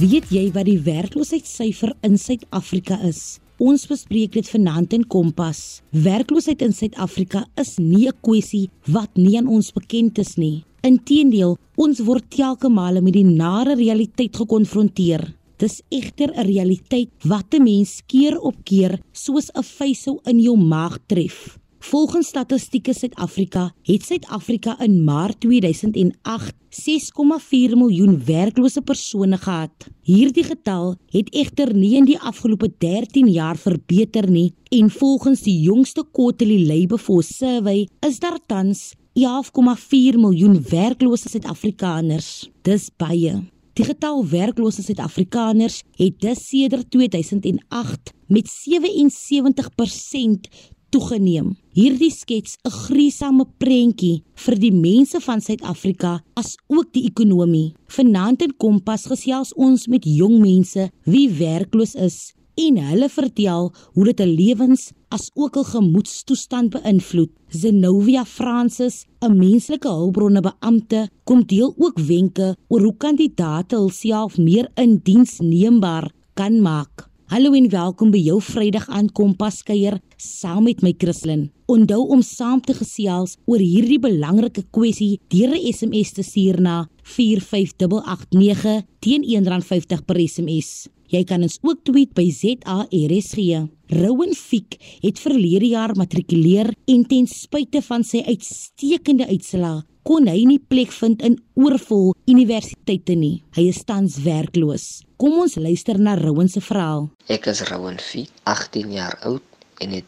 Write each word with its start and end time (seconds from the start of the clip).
Weet 0.00 0.30
jy 0.32 0.46
wat 0.54 0.64
die 0.64 0.78
werkloosheidssyfer 0.80 1.90
in 2.06 2.14
Suid-Afrika 2.16 2.96
is? 3.04 3.36
Ons 3.60 3.82
bespreek 3.90 4.32
dit 4.32 4.46
vanaand 4.48 4.94
in 4.96 5.02
Kompas. 5.12 5.82
Werkloosheid 5.92 6.62
in 6.64 6.72
Suid-Afrika 6.72 7.42
is 7.60 7.74
nie 7.76 8.08
'n 8.08 8.16
kwessie 8.24 8.70
wat 8.86 9.10
nie 9.16 9.36
aan 9.36 9.48
ons 9.48 9.72
bekend 9.72 10.18
is 10.18 10.38
nie. 10.38 10.64
Inteendeel, 10.82 11.58
ons 11.76 12.00
word 12.00 12.24
telke 12.30 12.70
male 12.70 13.02
met 13.02 13.12
die 13.12 13.24
nare 13.24 13.74
realiteit 13.74 14.36
gekonfronteer. 14.36 15.34
Dis 15.58 15.82
egter 15.90 16.32
'n 16.32 16.46
realiteit 16.46 17.10
wat 17.24 17.52
'n 17.52 17.62
mens 17.62 18.00
keer 18.06 18.40
op 18.40 18.56
keer 18.64 19.00
soos 19.12 19.50
'n 19.54 19.62
vuisou 19.62 20.18
in 20.24 20.40
jou 20.40 20.56
maag 20.56 20.98
tref. 21.08 21.59
Volgens 21.80 22.26
Statistieke 22.26 22.92
Suid-Afrika 22.92 23.70
het 23.82 24.02
Suid-Afrika 24.04 24.74
in 24.84 25.04
Maart 25.04 25.40
2008 25.40 26.54
6,4 26.70 27.74
miljoen 27.74 28.24
werklose 28.24 28.82
persone 28.82 29.36
gehad. 29.36 29.86
Hierdie 30.04 30.44
getal 30.44 30.94
het 31.10 31.30
egter 31.34 31.72
nie 31.74 31.94
in 31.96 32.04
die 32.04 32.18
afgelope 32.18 32.68
13 32.78 33.30
jaar 33.32 33.56
verbeter 33.56 34.28
nie 34.30 34.52
en 34.68 34.90
volgens 34.90 35.40
die 35.42 35.56
jongste 35.60 36.04
Quarterly 36.12 36.66
Labour 36.68 37.00
Force 37.00 37.32
Survey 37.34 37.88
is 38.06 38.20
daar 38.20 38.38
tans 38.46 38.92
11,4 39.16 40.20
miljoen 40.20 40.60
werklose 40.68 41.32
Suid-Afrikaners. 41.32 42.50
Dis 42.62 42.90
baie. 42.96 43.40
Die 43.72 43.88
getal 43.88 44.20
werklose 44.28 44.82
Suid-Afrikaners 44.82 45.80
het 45.96 46.20
dus 46.20 46.44
sedert 46.48 46.90
2008 46.90 48.12
met 48.28 48.52
77% 48.68 50.76
toegeneem. 50.90 51.54
Hierdie 51.72 52.10
skets 52.10 52.56
'n 52.64 52.70
gruisame 52.70 53.46
prentjie 53.58 54.22
vir 54.34 54.56
die 54.58 54.72
mense 54.72 55.20
van 55.20 55.40
Suid-Afrika 55.40 56.20
as 56.34 56.56
ook 56.68 56.92
die 56.92 57.04
ekonomie. 57.06 57.74
Vanaand 57.86 58.42
in 58.42 58.56
Kompas 58.56 59.06
gesels 59.06 59.54
ons 59.54 59.86
met 59.86 60.04
jong 60.04 60.38
mense 60.40 60.90
wie 61.04 61.28
werkloos 61.28 61.94
is 61.94 62.32
en 62.66 62.76
hulle 62.76 63.08
vertel 63.08 63.72
hoe 63.94 64.04
dit 64.04 64.20
'n 64.20 64.34
lewens 64.40 64.92
as 65.08 65.30
ook 65.34 65.56
'n 65.56 65.64
gemoedstoestand 65.64 66.70
beïnvloed. 66.70 67.30
Zenovia 67.48 68.24
Francis, 68.24 69.06
'n 69.20 69.36
menslike 69.36 69.88
hulpbronne 69.88 70.40
beampte, 70.40 71.08
kom 71.24 71.46
deel 71.46 71.74
ook 71.78 71.98
wenke 71.98 72.56
oor 72.68 72.80
hoe 72.80 72.96
kandidate 72.96 73.76
hulself 73.76 74.38
meer 74.38 74.68
indiensneembaar 74.74 76.12
kan 76.34 76.60
maak. 76.62 77.09
Hallo 77.30 77.52
en 77.54 77.68
welkom 77.70 78.08
by 78.10 78.18
jou 78.18 78.40
Vrydag 78.42 78.88
aan 78.90 79.06
Kompas 79.14 79.60
kuier 79.62 80.00
saam 80.18 80.64
met 80.66 80.80
my 80.82 80.90
Christlyn. 80.98 81.44
Onthou 81.70 82.08
om 82.10 82.24
saam 82.26 82.58
te 82.58 82.74
gesels 82.74 83.36
oor 83.46 83.62
hierdie 83.62 84.00
belangrike 84.02 84.64
kwessie 84.74 85.20
deur 85.30 85.54
'n 85.54 85.62
SMS 85.70 86.10
te 86.16 86.24
stuur 86.26 86.58
na 86.58 86.88
45889 87.06 88.82
teen 88.98 89.22
R1.50 89.22 90.02
per 90.06 90.18
SMS. 90.18 90.88
Jy 91.06 91.22
kan 91.24 91.42
ons 91.42 91.58
ook 91.62 91.84
tweet 91.84 92.14
by 92.14 92.26
ZARSG. 92.30 93.38
Rowan 93.86 94.34
Fiek 94.34 94.74
het 95.00 95.18
verlede 95.18 95.66
jaar 95.66 95.94
matrikuleer 95.94 96.74
en 96.86 97.04
ten 97.06 97.26
spyte 97.26 97.80
van 97.82 98.02
sy 98.02 98.24
uitstekende 98.26 99.26
uitslae 99.26 99.82
kon 100.02 100.26
hy 100.26 100.44
nie 100.44 100.58
plek 100.58 100.90
vind 100.90 101.22
in 101.22 101.38
oorvol 101.54 102.14
universiteite 102.26 103.14
nie. 103.14 103.44
Hy 103.54 103.68
is 103.68 103.84
tans 103.84 104.18
werkloos. 104.18 105.02
Kom 105.20 105.34
ons 105.36 105.58
luister 105.60 105.98
na 106.00 106.14
Rowan 106.16 106.48
se 106.48 106.62
verhaal. 106.64 107.10
Ek 107.28 107.44
is 107.50 107.58
Rowan 107.68 107.98
Fiek, 108.00 108.30
18 108.48 108.94
jaar 108.94 109.18
oud 109.28 109.66
en 109.84 109.92
het 109.92 110.06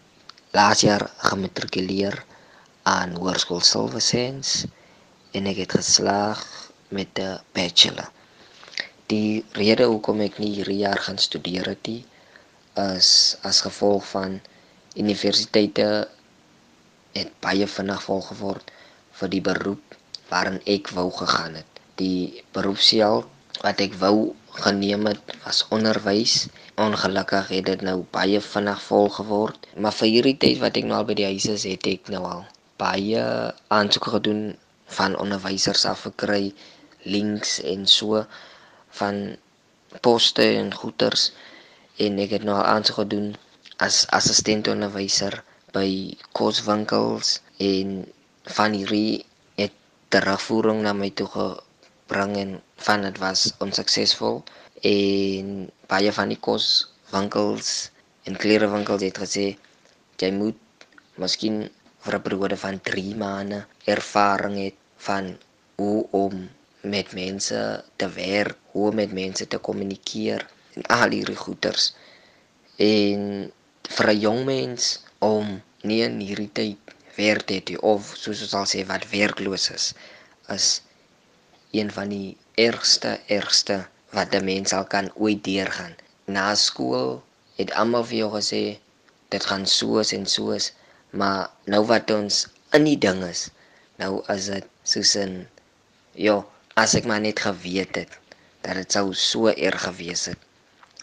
laas 0.56 0.80
jaar 0.86 1.04
gematrikuleer 1.26 2.16
aan 2.88 3.12
Hoërskool 3.20 3.60
Silversens 3.60 4.54
en 5.36 5.50
ek 5.52 5.60
het 5.66 5.76
geslaag 5.76 6.40
met 6.96 7.20
'n 7.20 7.44
bachelor. 7.52 8.08
Die 9.12 9.44
rede 9.60 9.90
hoekom 9.92 10.24
ek 10.24 10.40
nie 10.40 10.54
hierdie 10.54 10.80
jaar 10.80 11.04
gaan 11.04 11.20
studeer 11.20 11.68
het 11.74 11.92
nie 11.92 12.04
is 12.86 13.36
as 13.44 13.60
gevolg 13.68 14.08
van 14.16 14.40
universiteite 14.96 16.08
het 17.12 17.40
baie 17.44 17.66
vinnig 17.66 18.02
volgeword 18.08 18.72
vir 19.20 19.28
die 19.28 19.44
beroep 19.44 20.00
waarin 20.32 20.60
ek 20.64 20.88
wou 20.96 21.10
gegaan 21.10 21.60
het. 21.60 21.80
Die 22.00 22.44
beroepsiel 22.56 23.26
wat 23.60 23.80
ek 23.80 24.00
wou 24.00 24.32
geneem 24.52 25.06
het 25.06 25.36
was 25.44 25.64
onderwys. 25.68 26.46
Ongelukkig 26.76 27.48
het 27.48 27.64
dit 27.64 27.80
nou 27.80 28.04
baie 28.10 28.40
vinnig 28.40 28.82
vol 28.82 29.08
geword, 29.08 29.66
maar 29.76 29.92
vir 29.92 30.08
hierdie 30.08 30.36
tyd 30.44 30.58
wat 30.64 30.76
ek 30.76 30.88
nou 30.88 30.98
al 31.00 31.08
by 31.08 31.16
die 31.20 31.28
huis 31.28 31.48
is, 31.52 31.64
het 31.68 31.86
ek 31.86 32.12
nou 32.12 32.22
al 32.28 32.44
baie 32.80 33.22
aansoeke 33.68 34.10
gedoen 34.16 34.42
van 34.96 35.16
onderwysers 35.16 35.84
af 35.88 36.04
gekry 36.08 36.52
links 37.02 37.58
en 37.72 37.86
so 37.86 38.24
van 39.00 39.36
poste 40.00 40.44
en 40.60 40.72
goeders 40.74 41.30
en 42.04 42.18
ek 42.24 42.36
het 42.36 42.46
nou 42.48 42.56
al 42.58 42.68
aansoeke 42.74 43.04
gedoen 43.04 43.28
as 43.86 44.02
assistent 44.18 44.68
onderwyser 44.72 45.38
by 45.76 45.88
koswinkels 46.38 47.38
en 47.58 47.94
van 48.58 48.76
hierdie 48.78 49.24
het 49.60 49.74
terugvoering 50.14 50.82
na 50.84 50.92
my 50.96 51.10
toe 51.20 51.28
gebring 52.12 52.36
en 52.36 52.60
van 52.76 53.02
dit 53.02 53.18
was 53.18 53.52
onsuksesvol 53.64 54.42
en 54.84 55.70
baie 55.88 56.12
van 56.12 56.28
die 56.28 56.40
koswinkels 56.46 57.70
en 58.28 58.36
klerewinkels 58.36 59.04
het 59.06 59.20
gesê 59.22 59.46
jy 60.20 60.30
moet 60.36 60.58
miskien 61.16 61.56
vir 62.04 62.16
'n 62.18 62.24
periode 62.26 62.56
van 62.64 62.80
3 62.90 63.16
maande 63.16 63.64
ervaring 63.94 64.56
hê 64.60 64.68
van 65.06 65.32
hoe 65.80 66.06
om 66.10 66.48
met 66.82 67.12
mense 67.12 67.60
te 67.96 68.08
werk, 68.08 68.58
hoe 68.72 68.88
om 68.90 68.94
met 68.94 69.12
mense 69.12 69.46
te 69.46 69.58
kommunikeer 69.58 70.46
en 70.74 70.82
al 70.96 71.10
hierdie 71.16 71.42
goeters. 71.44 71.94
En 72.76 73.50
vir 73.96 74.08
'n 74.12 74.20
jong 74.20 74.44
mens 74.44 75.00
om 75.18 75.62
nie 75.82 76.02
in 76.02 76.20
hierdie 76.20 76.52
tyd 76.52 76.78
werk 77.16 77.46
te 77.46 77.54
hê 77.54 77.76
of 77.80 78.14
soos 78.16 78.42
ons 78.42 78.54
al 78.54 78.66
sê 78.66 78.86
wat 78.86 79.10
werkloos 79.10 79.70
is, 79.70 79.94
is 80.48 80.82
een 81.72 81.90
van 81.92 82.08
die 82.12 82.36
ergste 82.60 83.10
ergste 83.26 83.76
wat 84.16 84.34
'n 84.36 84.44
mens 84.44 84.72
al 84.78 84.84
kan 84.94 85.06
ooit 85.14 85.44
deurgaan. 85.44 85.94
Na 86.24 86.54
skool 86.54 87.22
het 87.56 87.72
almal 87.72 88.04
vir 88.04 88.18
jou 88.18 88.30
gesê 88.32 88.62
dit 89.28 89.44
gaan 89.50 89.66
soos 89.66 90.12
en 90.12 90.26
soos, 90.26 90.72
maar 91.10 91.50
nou 91.64 91.82
wat 91.92 92.10
ons 92.10 92.46
in 92.76 92.84
die 92.84 92.98
ding 92.98 93.24
is, 93.24 93.48
nou 93.96 94.12
is 94.34 94.46
dit 94.52 94.66
soos 94.82 95.14
'n 95.16 95.48
ja, 96.26 96.36
as 96.74 96.94
ek 96.94 97.04
maar 97.04 97.20
net 97.20 97.40
geweet 97.40 97.94
het 97.96 98.18
dat 98.60 98.74
dit 98.74 98.92
sou 98.92 99.14
so 99.14 99.46
erg 99.48 99.82
gewees 99.82 100.24
het 100.24 100.38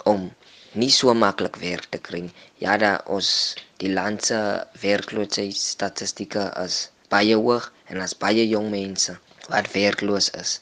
om 0.04 0.30
nie 0.74 0.92
so 0.92 1.14
maklik 1.14 1.56
werk 1.56 1.86
te 1.90 1.98
kry. 1.98 2.30
Ja, 2.58 2.78
da 2.78 3.02
ons 3.06 3.56
die 3.78 3.94
land 3.94 4.26
se 4.26 4.68
werkloosheidstatistieke 4.82 6.54
is 6.66 6.90
baie 7.10 7.36
hoog 7.36 7.74
en 7.88 8.02
as 8.02 8.14
baie 8.14 8.48
jong 8.48 8.70
mense 8.70 9.18
wat 9.54 9.72
werkloos 9.76 10.30
is 10.44 10.60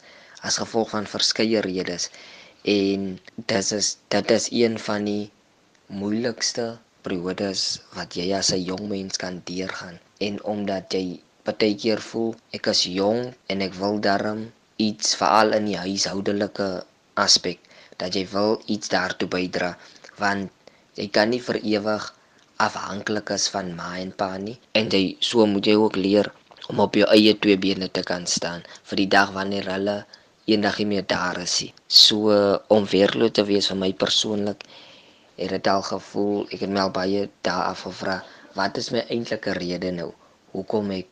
as 0.47 0.59
gevolg 0.63 0.89
van 0.95 1.07
verskeie 1.13 1.61
redes 1.65 2.09
en 2.73 3.07
dit 3.51 3.71
is 3.79 3.87
dit 4.15 4.35
is 4.39 4.49
een 4.63 4.75
van 4.87 5.07
die 5.09 5.23
moeilikste 6.01 6.67
periodes 7.07 7.63
wat 7.97 8.17
jy 8.19 8.27
as 8.39 8.51
'n 8.55 8.63
jong 8.69 8.85
mens 8.93 9.17
kan 9.23 9.41
deurgaan 9.49 9.97
en 10.27 10.43
omdat 10.53 10.93
jy 10.97 11.05
baie 11.47 11.75
keer 11.83 12.01
voel 12.09 12.31
ek 12.57 12.67
is 12.73 12.83
jong 12.99 13.21
en 13.53 13.61
ek 13.67 13.73
wil 13.83 13.99
darm 14.09 14.41
iets 14.87 15.15
veral 15.19 15.53
in 15.59 15.65
die 15.71 15.79
huishoudelike 15.83 16.69
aspek 17.25 17.59
dat 18.01 18.15
jy 18.19 18.25
wil 18.33 18.59
iets 18.75 18.91
daartoe 18.95 19.29
bydra 19.35 19.71
want 20.23 20.51
jy 20.99 21.07
kan 21.17 21.29
nie 21.33 21.43
vir 21.47 21.59
ewig 21.75 22.09
afhanklik 22.67 23.31
is 23.37 23.47
van 23.53 23.71
ma 23.79 23.89
en 24.03 24.11
pa 24.21 24.29
nie 24.47 24.57
en 24.79 24.91
jy 24.95 25.03
so 25.29 25.45
moet 25.53 25.65
jy 25.71 25.77
ook 25.85 25.95
leer 26.05 26.31
om 26.71 26.79
op 26.83 26.95
jou 26.99 27.07
eie 27.15 27.33
twee 27.43 27.57
bene 27.57 27.87
te 27.91 28.03
kan 28.03 28.25
staan 28.27 28.63
vir 28.89 29.01
die 29.01 29.09
dag 29.15 29.31
wanneer 29.35 29.69
hulle 29.71 29.97
eendag 30.47 30.79
nie 30.79 30.89
meer 30.93 31.05
daar 31.07 31.39
is 31.43 31.55
nie. 31.61 31.73
So 31.87 32.31
om 32.73 32.87
werkloos 32.91 33.35
te 33.35 33.43
wees 33.47 33.67
vir 33.71 33.79
my 33.83 33.91
persoonlik 33.93 34.63
het 35.37 35.51
dit 35.53 35.67
al 35.67 35.83
gevoel, 35.85 36.47
ek 36.51 36.63
het 36.65 36.71
my 36.71 36.85
al 36.87 36.93
baie 36.95 37.27
dae 37.45 37.63
afgevra, 37.71 38.21
wat 38.57 38.77
is 38.81 38.89
my 38.95 39.03
eintlike 39.13 39.53
rede 39.59 39.91
nou? 39.93 40.09
Hoekom 40.55 40.91
ek 40.95 41.11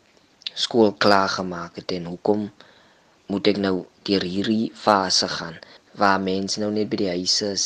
skool 0.66 0.96
klaar 1.06 1.30
gemaak 1.30 1.76
het 1.82 1.92
en 1.98 2.08
hoekom 2.14 2.48
moet 3.28 3.50
ek 3.52 3.60
nou 3.62 3.76
deur 4.08 4.24
hierdie 4.24 4.72
fase 4.86 5.28
gaan 5.38 5.60
waar 6.00 6.22
mense 6.22 6.60
nou 6.62 6.72
net 6.74 6.90
by 6.92 7.00
die 7.04 7.12
huis 7.12 7.36
is, 7.46 7.66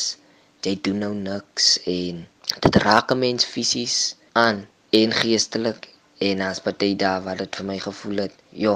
jy 0.66 0.76
doen 0.84 1.00
nou 1.04 1.12
niks 1.16 1.72
en 1.90 2.26
dit 2.66 2.76
raak 2.84 3.12
'n 3.14 3.22
mens 3.22 3.46
fisies 3.54 3.96
aan 4.32 4.66
en 5.00 5.12
geestelik 5.22 5.88
en 6.28 6.40
as 6.44 6.60
baie 6.64 6.94
dae 7.00 7.20
wat 7.24 7.38
dit 7.40 7.58
vir 7.58 7.66
my 7.70 7.78
gevoel 7.80 8.24
het, 8.26 8.34
ja, 8.64 8.74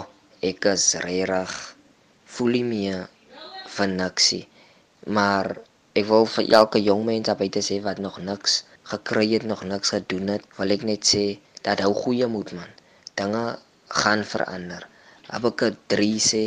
ek 0.50 0.68
is 0.70 0.86
regtig 1.04 1.52
voel 2.36 2.56
nie 2.56 2.64
meer 2.68 3.02
van 3.76 3.96
niksie. 3.98 4.44
Maar 5.16 5.50
ek 5.98 6.06
wil 6.08 6.24
vir 6.36 6.48
elke 6.60 6.80
jong 6.82 7.04
mens 7.08 7.28
daar 7.28 7.38
buite 7.40 7.62
sê 7.66 7.80
wat 7.84 8.00
nog 8.02 8.16
niks 8.28 8.62
gekry 8.92 9.26
het, 9.34 9.44
nog 9.48 9.64
niks 9.68 9.92
gedoen 9.94 10.32
het, 10.34 10.46
wil 10.56 10.72
ek 10.76 10.86
net 10.88 11.04
sê 11.08 11.24
dat 11.66 11.84
hou 11.84 11.92
goeie 11.96 12.28
moed 12.32 12.54
man. 12.56 12.70
Dinge 13.20 13.44
gaan 14.00 14.24
verander. 14.24 14.88
Habakuk 15.28 15.76
3 15.92 16.08
sê 16.20 16.44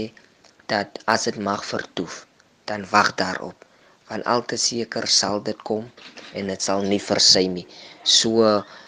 dat 0.70 1.00
as 1.06 1.30
dit 1.30 1.38
mag 1.38 1.64
vertoef, 1.66 2.26
dan 2.70 2.86
wag 2.92 3.14
daarop, 3.22 3.66
van 4.10 4.24
al 4.34 4.44
te 4.50 4.58
seker 4.60 5.08
sal 5.08 5.42
dit 5.44 5.62
kom 5.68 5.86
en 6.34 6.50
dit 6.52 6.62
sal 6.64 6.84
nie 6.90 7.02
versy 7.02 7.46
nie. 7.54 7.68
So 8.04 8.42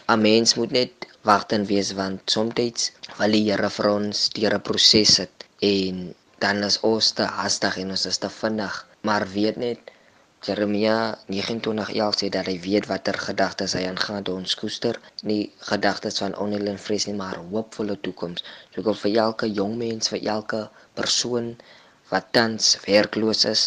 'n 0.09 0.21
mens 0.21 0.55
moet 0.55 0.71
net 0.71 1.08
wag 1.27 1.45
en 1.55 1.65
wees 1.71 1.91
want 1.99 2.31
soms 2.31 2.91
wil 3.19 3.31
die 3.35 3.45
Here 3.51 3.69
vir 3.77 3.87
ons 3.91 4.29
deur 4.35 4.53
'n 4.57 4.65
proses 4.69 5.15
sit 5.19 5.45
en 5.69 6.15
dan 6.43 6.63
is 6.63 6.79
ons 6.89 7.11
te 7.11 7.25
hastig 7.39 7.77
en 7.77 7.89
ons 7.95 8.05
is 8.11 8.17
te 8.17 8.29
vinnig. 8.41 8.75
Maar 9.07 9.25
weet 9.33 9.57
net 9.57 9.91
Jeremia 10.47 11.17
29:11 11.27 12.19
sê 12.19 12.29
dat 12.35 12.45
hy 12.47 12.55
weet 12.63 12.85
watter 12.91 13.17
gedagtes 13.27 13.73
hy 13.75 13.83
aangaan 13.87 14.23
te 14.23 14.31
ons 14.31 14.55
koester, 14.61 14.99
nie 15.31 15.51
gedagtes 15.71 16.21
van 16.23 16.37
onheil 16.43 16.71
en 16.73 16.79
vrees 16.85 17.07
nie, 17.09 17.15
maar 17.21 17.41
hoopvolle 17.51 17.97
toekoms. 18.07 18.45
So 18.71 18.85
wil 18.87 18.95
vir 19.01 19.17
elke 19.25 19.51
jong 19.59 19.75
mens, 19.81 20.11
vir 20.13 20.23
elke 20.35 20.61
persoon 20.99 21.57
wat 22.11 22.31
tans 22.37 22.77
werkloos 22.85 23.43
is, 23.51 23.65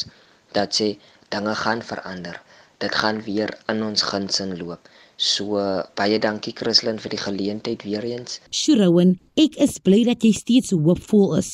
dat 0.56 0.80
sê 0.80 0.88
dinge 1.28 1.54
gaan 1.64 1.82
verander. 1.92 2.40
Dit 2.78 2.94
gaan 3.02 3.20
weer 3.28 3.52
in 3.68 3.84
ons 3.90 4.02
guns 4.02 4.40
in 4.40 4.56
loop. 4.58 4.88
So 5.22 5.54
baie 5.94 6.16
dankie 6.18 6.50
Christlyn 6.58 6.96
vir 6.98 7.12
die 7.14 7.20
geleentheid 7.22 7.84
weer 7.86 8.02
eens. 8.02 8.40
Shrowen, 8.50 9.12
ek 9.38 9.54
is 9.62 9.76
bly 9.78 10.00
dat 10.08 10.24
jy 10.26 10.32
steeds 10.34 10.72
hoopvol 10.74 11.36
is. 11.38 11.50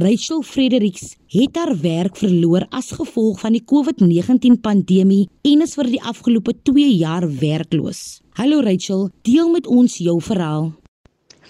Rachel 0.00 0.40
Fredericks 0.46 1.18
het 1.34 1.58
haar 1.60 1.74
werk 1.82 2.16
verloor 2.16 2.64
as 2.72 2.88
gevolg 2.96 3.42
van 3.42 3.52
die 3.52 3.60
COVID-19 3.60 4.56
pandemie 4.64 5.26
en 5.50 5.64
is 5.66 5.76
vir 5.76 5.90
die 5.92 6.00
afgelope 6.00 6.54
2 6.70 6.86
jaar 6.94 7.26
werkloos. 7.42 8.22
Hallo 8.40 8.62
Rachel, 8.64 9.10
deel 9.28 9.52
met 9.52 9.68
ons 9.68 9.98
jou 10.00 10.16
verhaal. 10.24 10.70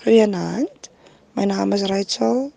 Goeienaand. 0.02 0.90
My 1.38 1.46
naam 1.52 1.76
is 1.78 1.86
Rachel 1.86 2.48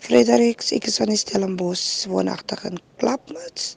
Fredericks. 0.00 0.72
Ek 0.72 0.88
is 0.88 0.96
van 1.02 1.12
Stellenbosch, 1.12 2.08
woonagtig 2.08 2.64
in 2.72 2.80
Klapmuts 3.04 3.74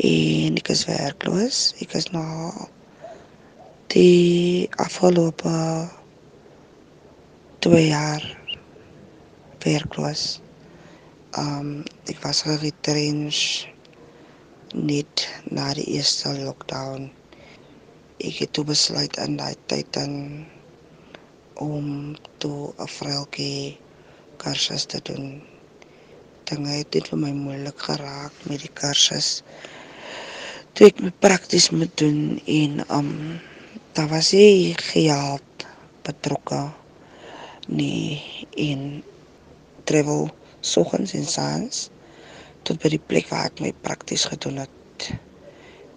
en 0.00 0.56
ek 0.56 0.72
is 0.72 0.88
werkloos. 0.88 1.74
Ek 1.84 1.92
is 1.98 2.08
nou 2.16 2.70
die 3.88 4.68
afgelope 4.76 5.88
2 7.64 7.86
jaar 7.88 8.24
werkloos. 9.64 10.40
Um 11.40 11.86
ek 12.04 12.20
was 12.20 12.42
geretrench 12.44 13.64
net 14.76 15.24
na 15.48 15.72
die 15.72 15.86
eerste 15.96 16.34
lockdown. 16.36 17.08
Ek 18.20 18.44
het 18.44 18.52
toe 18.52 18.66
besluit 18.68 19.16
in 19.24 19.40
daai 19.40 19.56
tyd 19.72 19.88
dan 19.96 20.44
om 21.56 22.12
toe 22.44 22.76
'n 22.76 22.92
vreltjie 22.98 23.80
kursus 24.36 24.84
te 24.84 25.00
doen. 25.00 25.40
Dinge 26.44 26.76
het 26.84 26.92
dit 26.92 27.08
vir 27.08 27.18
my 27.24 27.32
moeilik 27.32 27.78
geraak 27.88 28.32
met 28.44 28.60
die 28.60 28.74
kursus. 28.74 29.40
Toe 30.76 30.92
ek 30.92 31.00
my 31.00 31.12
prakties 31.24 31.70
moet 31.70 31.96
doen 31.96 32.36
en 32.44 32.84
um 32.92 33.40
daar 33.98 34.12
was 34.14 34.28
hy 34.30 34.76
geld 34.78 35.64
betrokke 36.06 36.58
nie 37.66 38.22
in 38.54 39.02
travel 39.90 40.28
soggens 40.62 41.16
en 41.18 41.26
saans 41.26 41.80
tot 42.62 42.78
by 42.78 42.92
die 42.94 43.00
plek 43.10 43.26
waar 43.32 43.48
ek 43.48 43.58
my 43.64 43.72
prakties 43.82 44.28
gedoen 44.30 44.60
het 44.62 45.08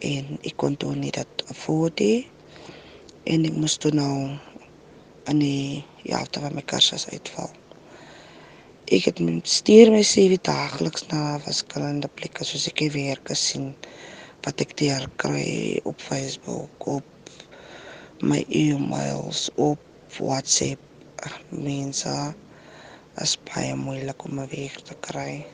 en 0.10 0.34
ek 0.42 0.58
kon 0.64 0.80
toe 0.82 0.96
nie 0.98 1.14
dat 1.14 1.46
nie 2.02 2.18
en 3.30 3.46
ek 3.52 3.62
moes 3.62 3.78
toe 3.78 3.94
nou 3.94 4.16
aan 5.30 5.46
die 5.46 5.86
ja, 6.02 6.26
waar 6.42 6.58
my 6.58 6.66
kursus 6.66 7.06
uitval. 7.14 7.54
Ek 8.90 9.12
het 9.12 9.22
my 9.22 9.38
stuur 9.46 9.94
my 9.94 10.02
CV 10.02 10.42
daagliks 10.42 11.06
na 11.14 11.38
verskillende 11.46 12.10
plekke 12.10 12.50
soos 12.50 12.66
ek 12.74 12.82
werk 12.98 13.30
gesien 13.30 13.76
wat 14.42 14.66
ek 14.66 14.74
daar 14.82 15.06
kry 15.22 15.78
op 15.86 16.02
Facebook, 16.02 16.90
op 16.98 17.11
my 18.22 18.46
e-mails, 18.50 19.50
op 19.56 19.80
WhatsApp. 20.20 20.80
Mense 21.50 22.34
is 23.22 23.34
baie 23.50 23.74
moeilik 23.76 24.24
om 24.26 24.40
'n 24.40 24.50
werk 24.50 24.82
te 24.86 24.96
kry. 25.08 25.46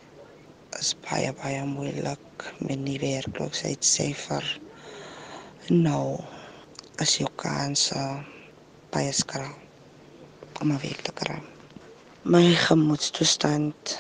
Is 0.79 0.95
baie 1.07 1.31
baie 1.33 1.63
moeilik 1.63 2.53
met 2.59 2.85
die 2.85 2.99
werkloosheidsyfer. 2.99 4.59
Nou 5.69 6.19
as 6.99 7.17
jy 7.19 7.27
kans 7.35 7.91
baie 8.91 9.11
skraal 9.11 9.55
om 10.61 10.71
'n 10.71 10.79
werk 10.83 11.01
te 11.01 11.11
kry. 11.11 11.39
My 12.23 12.55
gemoedstoestand 12.67 13.99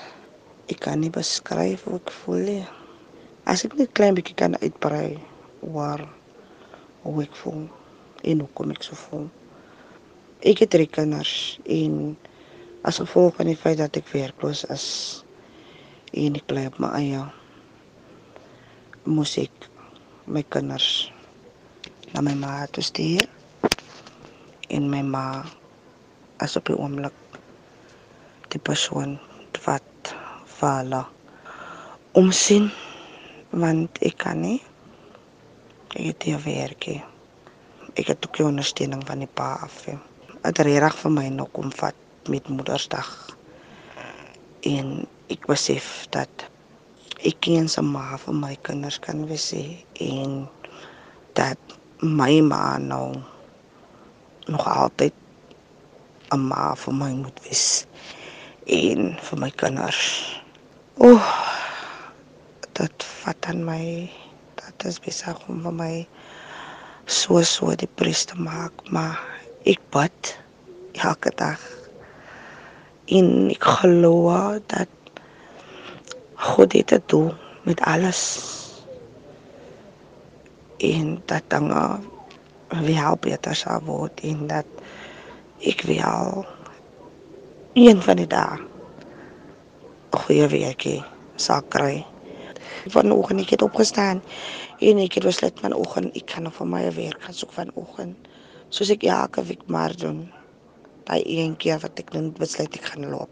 ek 0.67 0.79
kan 0.79 0.99
nie 0.99 1.09
beskryf 1.09 1.83
hoe 1.83 1.95
ek 1.95 2.11
voel 2.11 2.43
nie. 2.51 2.65
As 3.45 3.63
ek 3.63 3.75
net 3.75 3.91
klein 3.91 4.15
bietjie 4.15 4.35
kan 4.35 4.59
uitbrei 4.59 5.19
waar 5.61 6.03
hoe 7.01 7.23
ek 7.23 7.35
voel 7.35 7.69
en 8.23 8.39
hoe 8.39 8.49
kom 8.53 8.71
ek 8.73 8.83
so 8.85 8.97
voel. 9.07 9.27
Ek 10.41 10.63
het 10.63 10.71
drie 10.73 10.87
kinders 10.87 11.57
en 11.65 12.17
as 12.87 13.01
gevolg 13.01 13.35
van 13.35 13.49
die 13.49 13.57
feit 13.59 13.79
dat 13.81 13.97
ek 13.99 14.09
werkloos 14.13 14.63
is 14.73 14.87
en 16.13 16.37
ek 16.39 16.45
bly 16.47 16.67
op 16.69 16.77
my 16.79 16.91
eie 17.01 17.23
moes 19.07 19.37
ek 19.41 19.67
my 20.27 20.43
kinders 20.55 21.09
na 22.13 22.23
my 22.23 22.35
ma 22.39 22.53
toe 22.71 22.83
stuur 22.85 23.27
en 24.77 24.87
my 24.91 25.01
ma 25.03 25.25
as 26.43 26.55
op 26.59 26.71
die 26.71 26.77
oomblik 26.77 27.37
die 28.53 28.63
persoon 28.71 29.17
wat 29.65 30.13
vala 30.57 31.03
omsien 32.19 32.71
want 33.51 33.99
ek 34.09 34.19
kan 34.23 34.43
nie 34.47 34.59
ek 35.95 36.03
het 36.11 36.27
hier 36.29 36.43
werk 36.45 36.91
ek 37.97 38.11
het 38.13 38.27
ook 38.27 38.37
die 38.37 38.45
ondersteuning 38.45 39.01
van 39.07 39.23
die 39.25 39.33
pa 39.33 39.55
af 39.65 39.85
het 40.47 40.59
reg 40.63 40.95
vir 41.01 41.11
my 41.11 41.27
nog 41.33 41.49
kom 41.51 41.71
vat 41.73 41.95
met 42.29 42.47
Moedersdag. 42.47 43.09
En 44.69 45.07
ek 45.33 45.47
besef 45.49 46.05
dat 46.13 46.45
ek 47.25 47.41
geen 47.41 47.69
se 47.71 47.81
ma 47.81 48.19
vir 48.21 48.35
my 48.37 48.53
kinders 48.67 48.99
kan 49.03 49.25
wees 49.27 49.49
en 49.53 50.45
dat 51.39 51.77
my 51.99 52.39
ma 52.45 52.77
nou 52.77 53.17
nog 54.47 54.67
altyd 54.67 55.13
'n 56.31 56.47
ma 56.47 56.75
vir 56.75 56.93
my 56.93 57.11
moet 57.23 57.39
wees 57.47 57.85
en 58.65 59.17
vir 59.29 59.39
my 59.39 59.49
kinders. 59.49 60.03
O 60.97 61.11
oh, 61.13 61.27
dat 62.73 63.03
vat 63.23 63.45
aan 63.49 63.65
my 63.65 64.11
dat 64.55 64.85
is 64.85 64.99
besig 64.99 65.47
om 65.47 65.61
vir 65.65 65.73
my 65.73 66.07
so 67.07 67.39
so 67.47 67.71
die 67.71 67.87
priester 67.87 68.35
maak 68.35 68.83
maar 68.91 69.15
ek 69.63 69.79
bid 69.95 70.35
elke 70.99 71.31
dag. 71.39 71.61
En 73.07 73.47
ek 73.53 73.63
glo 73.63 74.59
dat 74.67 74.91
God 76.51 76.75
dit 76.75 76.91
doen 77.07 77.31
met 77.63 77.79
alles. 77.87 78.21
En 80.83 81.21
dat 81.25 81.47
dan 81.47 81.71
weer 82.83 83.15
beter 83.23 83.55
sal 83.55 83.79
word 83.87 84.19
en 84.27 84.43
dat 84.51 84.67
ek 85.63 85.87
weer 85.87 86.43
een 87.73 88.01
van 88.03 88.19
die 88.19 88.27
dae 88.27 88.59
goeie 90.17 90.47
weekie 90.51 90.99
sal 91.39 91.63
kry 91.71 92.03
vanoggend 92.93 93.41
ek 93.45 93.55
het 93.57 93.65
opgestaan 93.65 94.23
en 94.79 95.03
ek 95.03 95.19
het 95.19 95.27
besluit 95.29 95.59
vanoggend 95.59 96.15
ek 96.15 96.35
gaan 96.35 96.49
nog 96.49 96.57
vir 96.59 96.73
my 96.73 96.83
werk 96.95 97.21
gaan 97.27 97.37
soek 97.37 97.53
vanoggend 97.53 98.33
soos 98.69 98.91
ek 98.95 99.07
elke 99.07 99.43
week 99.47 99.63
maar 99.71 99.95
doen 99.95 100.25
daai 101.07 101.23
een 101.23 101.55
keer 101.55 101.79
wat 101.79 101.99
ek 102.01 102.11
net 102.15 102.35
besluit 102.39 102.75
ek 102.75 102.91
gaan 102.91 103.07
loop 103.11 103.31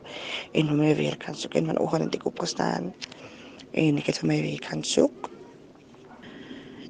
en 0.56 0.72
hom 0.72 0.84
weer 1.00 1.18
kan 1.20 1.36
soek. 1.36 1.56
En 1.60 1.68
vanoggend 1.72 2.08
het 2.08 2.20
ek 2.22 2.28
opgestaan 2.32 2.94
en 3.72 3.98
ek 4.00 4.12
het 4.12 4.22
hom 4.24 4.32
weer 4.32 4.62
kan 4.64 4.84
soek 4.84 5.30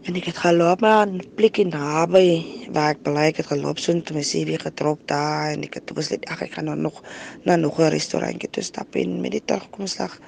en 0.05 0.17
ek 0.19 0.27
het 0.29 0.39
geloop 0.43 0.81
maar 0.85 1.07
'n 1.07 1.21
plek 1.37 1.57
in 1.63 1.71
naby 1.73 2.27
waar 2.75 2.91
ek 2.93 3.01
bly 3.07 3.25
het 3.29 3.47
geloop 3.51 3.79
so 3.79 3.93
net 3.93 4.11
my 4.13 4.21
CV 4.31 4.59
getrop 4.61 4.99
daar 5.11 5.53
en 5.53 5.63
ek 5.67 5.73
het 5.79 5.93
besluit 5.99 6.25
ag 6.33 6.41
ek 6.45 6.53
gaan 6.57 6.69
nou 6.69 6.77
nog 6.77 7.01
na 7.45 7.55
nog 7.55 7.79
'n 7.79 7.89
restaurantjie 7.97 8.49
toe 8.49 8.63
stap 8.63 8.95
en 8.95 9.21
met 9.21 9.31
die 9.31 9.45
terugkomslag 9.45 10.19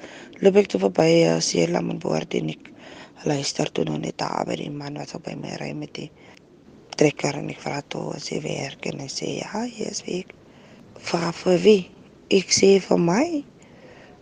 loop 0.41 0.55
ek 0.55 0.67
toe 0.67 0.79
verby 0.79 1.11
uh, 1.25 1.39
Seelam 1.39 1.89
en 1.89 1.99
boord 1.99 2.33
en 2.33 2.49
ek 2.49 2.71
luister 3.23 3.71
toe 3.71 3.83
nog 3.83 3.99
net 3.99 4.17
daar 4.17 4.45
by 4.45 4.55
die 4.55 4.71
man 4.71 4.97
wat 4.97 5.13
op 5.15 5.23
by 5.23 5.35
my 5.35 5.53
ry 5.61 5.73
met 5.73 5.93
die 5.93 6.11
trekker 6.97 7.35
en 7.37 7.49
ek 7.49 7.61
vra 7.61 7.81
toe 7.87 8.15
as 8.15 8.29
hy 8.33 8.41
werk 8.41 8.85
en 8.89 8.99
hy 8.99 9.07
sê 9.07 9.27
ja, 9.37 9.49
hy 9.53 9.85
is 9.85 10.01
werk 10.07 10.33
vra 10.97 11.31
vir 11.31 11.57
wie? 11.63 11.81
Ek 12.33 12.49
sê 12.51 12.77
vir 12.83 12.99
my. 12.99 13.43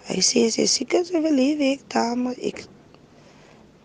Hy 0.05 0.21
sê 0.21 0.45
sy 0.53 0.67
seker 0.69 1.05
sy 1.07 1.21
wil 1.23 1.39
hier 1.39 1.57
werk 1.57 1.85
daar, 1.93 2.15
maar 2.19 2.35
ek, 2.43 2.65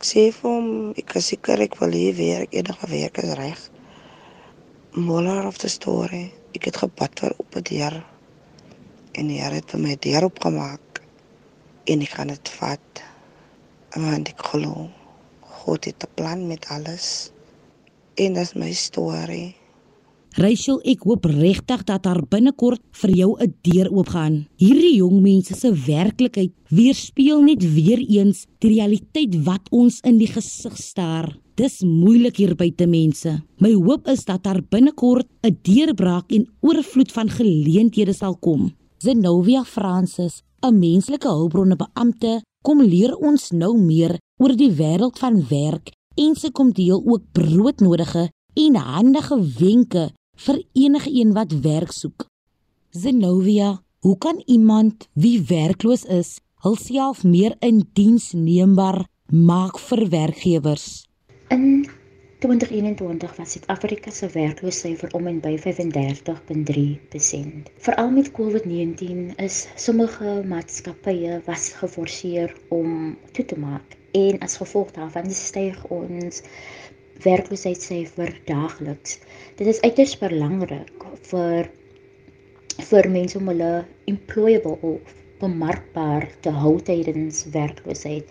ek 0.01 0.07
sê 0.09 0.23
vir 0.33 0.49
hom, 0.49 0.69
ek 0.97 1.13
is 1.19 1.27
seker 1.29 1.61
ek 1.61 1.75
wil 1.77 1.93
hier 1.93 2.15
werk, 2.17 2.55
enige 2.57 2.87
werk 2.89 3.19
is 3.21 3.33
reg. 3.37 3.59
Moller 4.97 5.45
of 5.45 5.59
the 5.61 5.69
story, 5.69 6.23
ek 6.57 6.71
het 6.71 6.79
gebad 6.81 7.21
vir 7.21 7.35
op 7.37 7.59
die 7.59 7.67
deur 7.69 7.99
en 9.13 9.29
die 9.29 9.43
Here 9.43 9.59
het 9.59 9.75
vir 9.75 9.83
my 9.85 9.99
deur 10.01 10.25
opgemaak 10.31 11.03
en 11.85 12.07
ek 12.07 12.15
gaan 12.17 12.33
dit 12.33 12.53
vat. 12.57 13.03
Want 13.93 14.33
ek 14.33 14.41
glo 14.49 14.89
God 15.61 15.85
het 15.85 16.09
'n 16.09 16.15
plan 16.17 16.49
met 16.49 16.65
alles. 16.73 17.29
En 18.17 18.41
dis 18.41 18.55
my 18.57 18.73
storie. 18.73 19.60
Rachel, 20.39 20.77
ek 20.87 21.03
hoop 21.09 21.25
regtig 21.27 21.81
dat 21.89 22.05
daar 22.07 22.21
binnekort 22.31 22.83
vir 23.03 23.11
jou 23.11 23.31
'n 23.35 23.55
deur 23.67 23.91
oopgaan. 23.91 24.47
Hierdie 24.57 24.97
jong 25.03 25.21
mense 25.23 25.55
se 25.55 25.73
werklikheid 25.73 26.53
weerspieël 26.69 27.43
net 27.43 27.63
weer 27.75 27.99
eens 27.99 28.47
die 28.61 28.79
realiteit 28.79 29.35
wat 29.45 29.67
ons 29.71 30.01
in 30.05 30.19
die 30.19 30.29
gesig 30.29 30.77
staar. 30.77 31.37
Dis 31.57 31.83
moeilik 31.83 32.37
hier 32.37 32.55
buite 32.55 32.87
mense. 32.87 33.43
My 33.59 33.73
hoop 33.73 34.07
is 34.07 34.25
dat 34.25 34.45
daar 34.45 34.63
binnekort 34.63 35.27
'n 35.43 35.59
deurbraak 35.63 36.33
en 36.33 36.47
oorvloed 36.61 37.13
van 37.13 37.29
geleenthede 37.29 38.13
sal 38.13 38.37
kom. 38.37 38.73
Zenovia 38.99 39.65
Francis, 39.65 40.43
'n 40.63 40.79
menslike 40.79 41.29
hulpbronne 41.29 41.77
beampte, 41.77 42.41
kom 42.63 42.83
leer 42.83 43.17
ons 43.17 43.51
nou 43.51 43.77
meer 43.77 44.19
oor 44.39 44.57
die 44.57 44.71
wêreld 44.71 45.19
van 45.19 45.43
werk 45.49 45.91
en 46.17 46.37
sy 46.37 46.51
kom 46.51 46.73
deel 46.73 47.03
ook 47.05 47.23
broodnodige 47.33 48.31
en 48.55 48.77
handige 48.77 49.37
wenke 49.59 50.11
vir 50.41 50.63
enige 50.73 51.11
een 51.13 51.33
wat 51.37 51.53
werk 51.53 51.93
soek. 51.93 52.27
Zenovia, 52.91 53.83
hoe 53.99 54.19
kan 54.19 54.43
iemand 54.47 55.09
wie 55.13 55.43
werkloos 55.43 56.05
is, 56.05 56.41
hulself 56.65 57.25
meer 57.25 57.57
in 57.59 57.89
diens 57.93 58.33
neembaar 58.33 59.07
maak 59.27 59.79
vir 59.79 60.09
werkgewers? 60.09 61.07
In 61.49 61.89
2021 62.41 63.37
was 63.37 63.53
Suid-Afrika 63.53 64.11
se 64.11 64.29
werkloosheidsyfer 64.33 65.13
om 65.13 65.27
en 65.29 65.41
by 65.45 65.59
35.3%. 65.61 65.63
Veral 67.85 68.11
met 68.11 68.33
COVID-19 68.33 69.37
is 69.37 69.69
sommige 69.77 70.43
maatskappye 70.49 71.43
was 71.45 71.69
geforseer 71.83 72.57
om 72.69 73.19
toe 73.37 73.45
te 73.45 73.59
maak 73.61 73.97
en 74.17 74.39
as 74.41 74.57
gevolg 74.57 74.91
daarvan 74.97 75.31
styg 75.31 75.85
ons 75.93 76.41
werkloosheidssyfer 77.25 78.33
daagliks. 78.49 79.19
Dit 79.59 79.67
is 79.67 79.81
uiters 79.85 80.17
belangrik 80.21 81.05
vir 81.31 81.69
vir 82.91 83.09
mense 83.13 83.39
om 83.39 83.49
hulle 83.51 83.71
employable 84.09 84.77
of 84.91 85.15
bemarkbaar 85.41 86.29
te 86.45 86.53
hou 86.63 86.75
tydens 86.85 87.43
werkloosheid. 87.55 88.29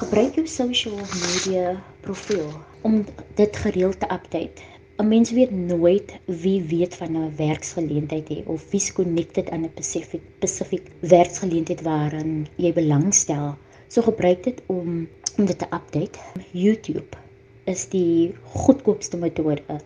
Gebruik 0.00 0.38
jou 0.38 0.46
social 0.48 0.98
media 1.20 1.74
profiel 2.04 2.48
om 2.86 3.02
dit 3.36 3.62
gereeld 3.64 4.00
te 4.00 4.08
update. 4.16 4.68
'n 5.00 5.08
Mens 5.08 5.30
weet 5.32 5.50
nooit 5.50 6.12
wie 6.26 6.60
weet 6.72 6.94
van 6.94 7.16
'n 7.16 7.36
werksgeleentheid 7.36 8.28
het 8.28 8.46
of 8.46 8.70
wie's 8.70 8.92
connected 8.92 9.50
aan 9.50 9.64
'n 9.64 9.72
spesifiek 9.72 10.22
spesifiek 10.36 10.86
werksgeleentheid 11.00 11.82
waarin 11.82 12.46
jy 12.56 12.72
belangstel. 12.72 13.56
So 13.88 14.02
gebruik 14.02 14.44
dit 14.44 14.62
om 14.66 15.08
om 15.38 15.44
dit 15.46 15.58
te 15.58 15.68
update. 15.72 16.18
YouTube 16.52 17.16
is 17.70 17.86
die 17.92 18.34
goedkoopste 18.54 19.18
metode 19.20 19.78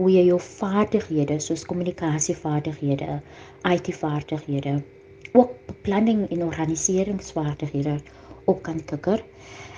hoe 0.00 0.08
jy 0.12 0.22
jou 0.30 0.38
vaardighede 0.40 1.36
soos 1.44 1.66
kommunikasievaardighede, 1.68 3.18
IT-vaardighede, 3.68 4.78
ook 5.36 5.52
beplanning 5.66 6.22
en 6.30 6.46
organiseringsvaardighede 6.46 7.98
op 8.48 8.62
kan 8.64 8.80
kikker. 8.84 9.20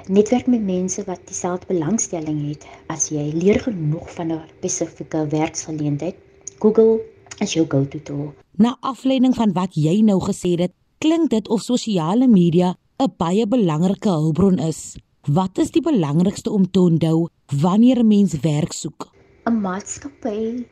Netwerk 0.07 0.47
met 0.47 0.63
mense 0.67 1.03
wat 1.07 1.21
dieselfde 1.27 1.69
belangstelling 1.75 2.39
het 2.49 2.67
as 2.91 3.09
jy. 3.15 3.31
Leer 3.35 3.61
genoeg 3.67 4.11
van 4.15 4.33
'n 4.33 4.41
spesifieke 4.59 5.27
werksgeleentheid. 5.31 6.17
Google 6.59 7.01
is 7.39 7.55
jou 7.55 7.67
go-to 7.69 8.03
tool. 8.03 8.33
Na 8.57 8.77
afleiding 8.81 9.35
van 9.35 9.53
wat 9.53 9.75
jy 9.75 10.01
nou 10.01 10.21
gesê 10.21 10.59
het, 10.59 10.73
klink 10.99 11.31
dit 11.31 11.49
of 11.49 11.63
sosiale 11.63 12.27
media 12.29 12.77
'n 12.99 13.15
baie 13.17 13.47
belangrike 13.47 14.09
hulpbron 14.09 14.59
is. 14.59 14.97
Wat 15.31 15.55
is 15.63 15.71
die 15.71 15.83
belangrikste 15.83 16.51
om 16.51 16.65
te 16.67 16.81
onthou 16.81 17.29
wanneer 17.63 17.99
'n 18.03 18.07
mens 18.07 18.33
werk 18.41 18.73
soek? 18.73 19.07
'n 19.47 19.61
Maatskappy 19.61 20.67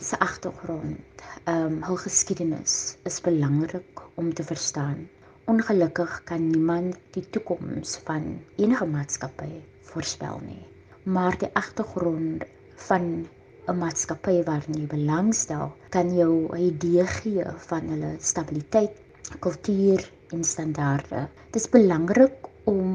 se 0.00 0.18
agtergrond, 0.18 1.22
ehm 1.44 1.72
um, 1.72 1.82
hul 1.82 1.96
geskiedenis 1.96 2.98
is 3.04 3.20
belangrik 3.20 4.02
om 4.14 4.34
te 4.34 4.44
verstaan. 4.44 5.08
Ongelukkig 5.46 6.20
kan 6.24 6.50
niemand 6.50 6.98
die 7.16 7.30
toekoms 7.30 7.96
van 8.04 8.44
enige 8.56 8.84
maatskappy 8.84 9.50
voorspel 9.80 10.40
nie, 10.46 10.66
maar 11.04 11.38
die 11.38 11.54
agtergrond 11.54 12.44
van 12.76 13.26
'n 13.66 13.78
maatskappy 13.78 14.42
waarin 14.42 14.80
jy 14.80 14.86
belangstel, 14.86 15.72
kan 15.88 16.14
jou 16.14 16.52
'n 16.52 16.60
idee 16.60 17.06
gee 17.06 17.44
van 17.56 17.88
hulle 17.88 18.16
stabiliteit, 18.18 19.00
kultuur 19.40 20.12
en 20.28 20.44
standaarde. 20.44 21.28
Dit 21.50 21.62
is 21.62 21.68
belangrik 21.68 22.52
om 22.70 22.90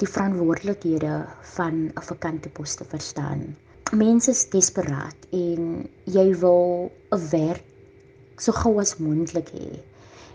die 0.00 0.08
verantwoordelikhede 0.08 1.12
van 1.56 1.74
'n 1.94 2.06
vakante 2.08 2.48
pos 2.48 2.74
te 2.74 2.84
verstaan. 2.84 3.56
Mense 3.92 4.30
is 4.30 4.48
desperaat 4.50 5.16
en 5.30 5.88
jy 6.04 6.26
wil 6.44 6.90
'n 7.10 7.28
werk 7.30 7.64
so 8.36 8.52
gou 8.52 8.80
as 8.80 8.96
moontlik 8.96 9.50
hê. 9.54 9.68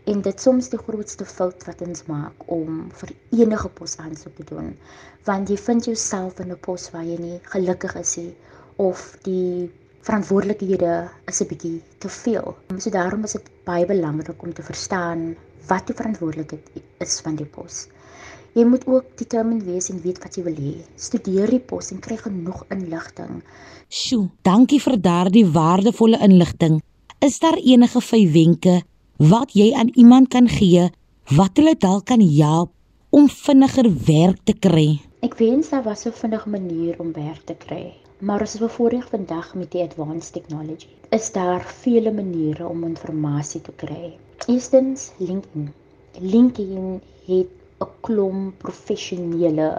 En 0.03 0.21
dit 0.21 0.41
soms 0.41 0.69
die 0.69 0.79
grootste 0.79 1.25
fout 1.25 1.65
wat 1.67 1.81
ons 1.81 2.05
maak 2.05 2.45
om 2.45 2.91
vir 2.99 3.09
enige 3.29 3.69
pos 3.69 3.97
aansoek 3.97 4.35
te 4.35 4.45
doen, 4.53 4.77
want 5.23 5.49
jy 5.49 5.57
vind 5.57 5.85
jouself 5.85 6.39
in 6.39 6.51
'n 6.51 6.59
pos 6.59 6.91
waar 6.91 7.03
jy 7.03 7.17
nie 7.19 7.39
gelukkig 7.43 7.95
is 7.95 8.15
nie 8.17 8.35
of 8.75 9.17
die 9.23 9.71
verantwoordelikhede 10.07 11.09
is 11.25 11.41
'n 11.41 11.47
bietjie 11.47 11.81
te 11.97 12.09
veel. 12.09 12.55
So 12.77 12.89
daarom 12.89 13.23
is 13.23 13.31
dit 13.31 13.49
baie 13.65 13.85
belangrik 13.85 14.43
om 14.43 14.53
te 14.53 14.63
verstaan 14.63 15.35
wat 15.67 15.87
die 15.87 15.95
verantwoordelikheid 15.95 16.69
is 16.97 17.19
van 17.19 17.35
die 17.35 17.45
pos. 17.45 17.87
Jy 18.53 18.63
moet 18.65 18.85
ook 18.87 19.05
determined 19.17 19.63
wees 19.63 19.89
en 19.89 20.01
weet 20.01 20.19
wat 20.23 20.35
jy 20.35 20.43
wil 20.43 20.55
hê. 20.55 20.73
Studeer 20.95 21.49
die 21.49 21.59
pos 21.59 21.91
en 21.91 21.99
kry 21.99 22.17
genoeg 22.17 22.63
inligting. 22.73 23.41
Sjoe, 23.89 24.29
dankie 24.47 24.79
vir 24.81 24.97
daardie 25.01 25.45
waardevolle 25.45 26.19
inligting. 26.23 26.81
Is 27.19 27.39
daar 27.39 27.57
enige 27.57 28.01
vyf 28.01 28.31
wenke 28.33 28.81
wat 29.17 29.53
jy 29.57 29.73
aan 29.73 29.89
iemand 29.95 30.29
kan 30.29 30.47
gee 30.47 30.89
wat 31.37 31.57
hulle 31.57 31.75
dalk 31.75 32.05
kan 32.05 32.21
help 32.21 32.71
om 33.09 33.29
vinniger 33.29 33.89
werk 34.05 34.43
te 34.45 34.53
kry? 34.53 34.99
Ek 35.25 35.37
wens 35.41 35.69
daar 35.69 35.83
was 35.83 36.05
'n 36.05 36.13
vinnige 36.13 36.49
manier 36.49 36.99
om 36.99 37.13
werk 37.13 37.41
te 37.45 37.55
kry. 37.55 37.93
Maar 38.19 38.41
as 38.41 38.57
ons 38.59 38.69
voorheen 38.69 39.03
vandag 39.03 39.55
met 39.55 39.71
die 39.71 39.81
advanced 39.81 40.33
technology, 40.33 40.87
is 41.09 41.31
daar 41.31 41.63
vele 41.83 42.11
maniere 42.11 42.67
om 42.67 42.83
inligting 42.83 43.61
te 43.61 43.71
kry. 43.75 44.17
Eerstens 44.47 45.11
LinkedIn. 45.17 45.73
LinkedIn 46.19 47.01
het 47.25 47.47
'n 47.85 47.89
klomp 48.05 48.57
professionele 48.63 49.69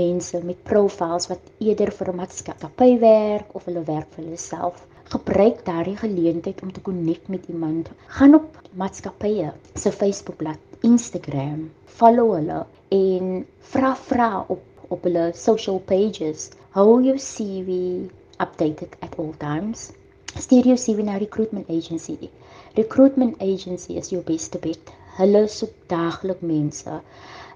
mense 0.00 0.40
met 0.48 0.64
profiles 0.70 1.28
wat 1.30 1.52
eerder 1.68 1.90
vir 1.98 2.08
'n 2.12 2.18
maatskappy 2.20 2.90
werk 3.04 3.54
of 3.58 3.64
hulle 3.68 3.84
werk 3.88 4.10
vir 4.14 4.24
hulle 4.24 4.40
self. 4.42 4.86
Gebruik 5.14 5.64
daardie 5.68 5.96
geleentheid 6.02 6.62
om 6.62 6.72
te 6.72 6.84
konnek 6.88 7.28
met 7.34 7.48
iemand. 7.54 7.90
Gaan 8.18 8.34
op 8.40 8.60
maatskappye 8.82 9.52
se 9.74 9.92
Facebookblad, 9.92 10.60
Instagram, 10.90 11.70
follow 11.98 12.28
hulle 12.36 12.60
en 12.88 13.46
vra 13.72 13.94
vra 13.96 14.30
op 14.48 14.62
op 14.88 15.04
hulle 15.08 15.30
social 15.34 15.78
pages. 15.92 16.50
Hou 16.76 17.02
jou 17.04 17.16
CV 17.16 17.76
updated 18.44 18.96
at 19.00 19.18
all 19.18 19.34
times. 19.38 19.90
Stuur 20.36 20.66
jou 20.72 20.76
CV 20.76 21.04
na 21.04 21.16
recruitment 21.16 21.68
agency. 21.68 22.30
Recruitment 22.74 23.40
agency 23.40 23.96
is 24.00 24.12
jou 24.12 24.22
beste 24.24 24.58
bet. 24.58 24.92
Hulle 25.18 25.42
soek 25.48 25.72
daagliks 25.92 26.40
mense. 26.40 27.00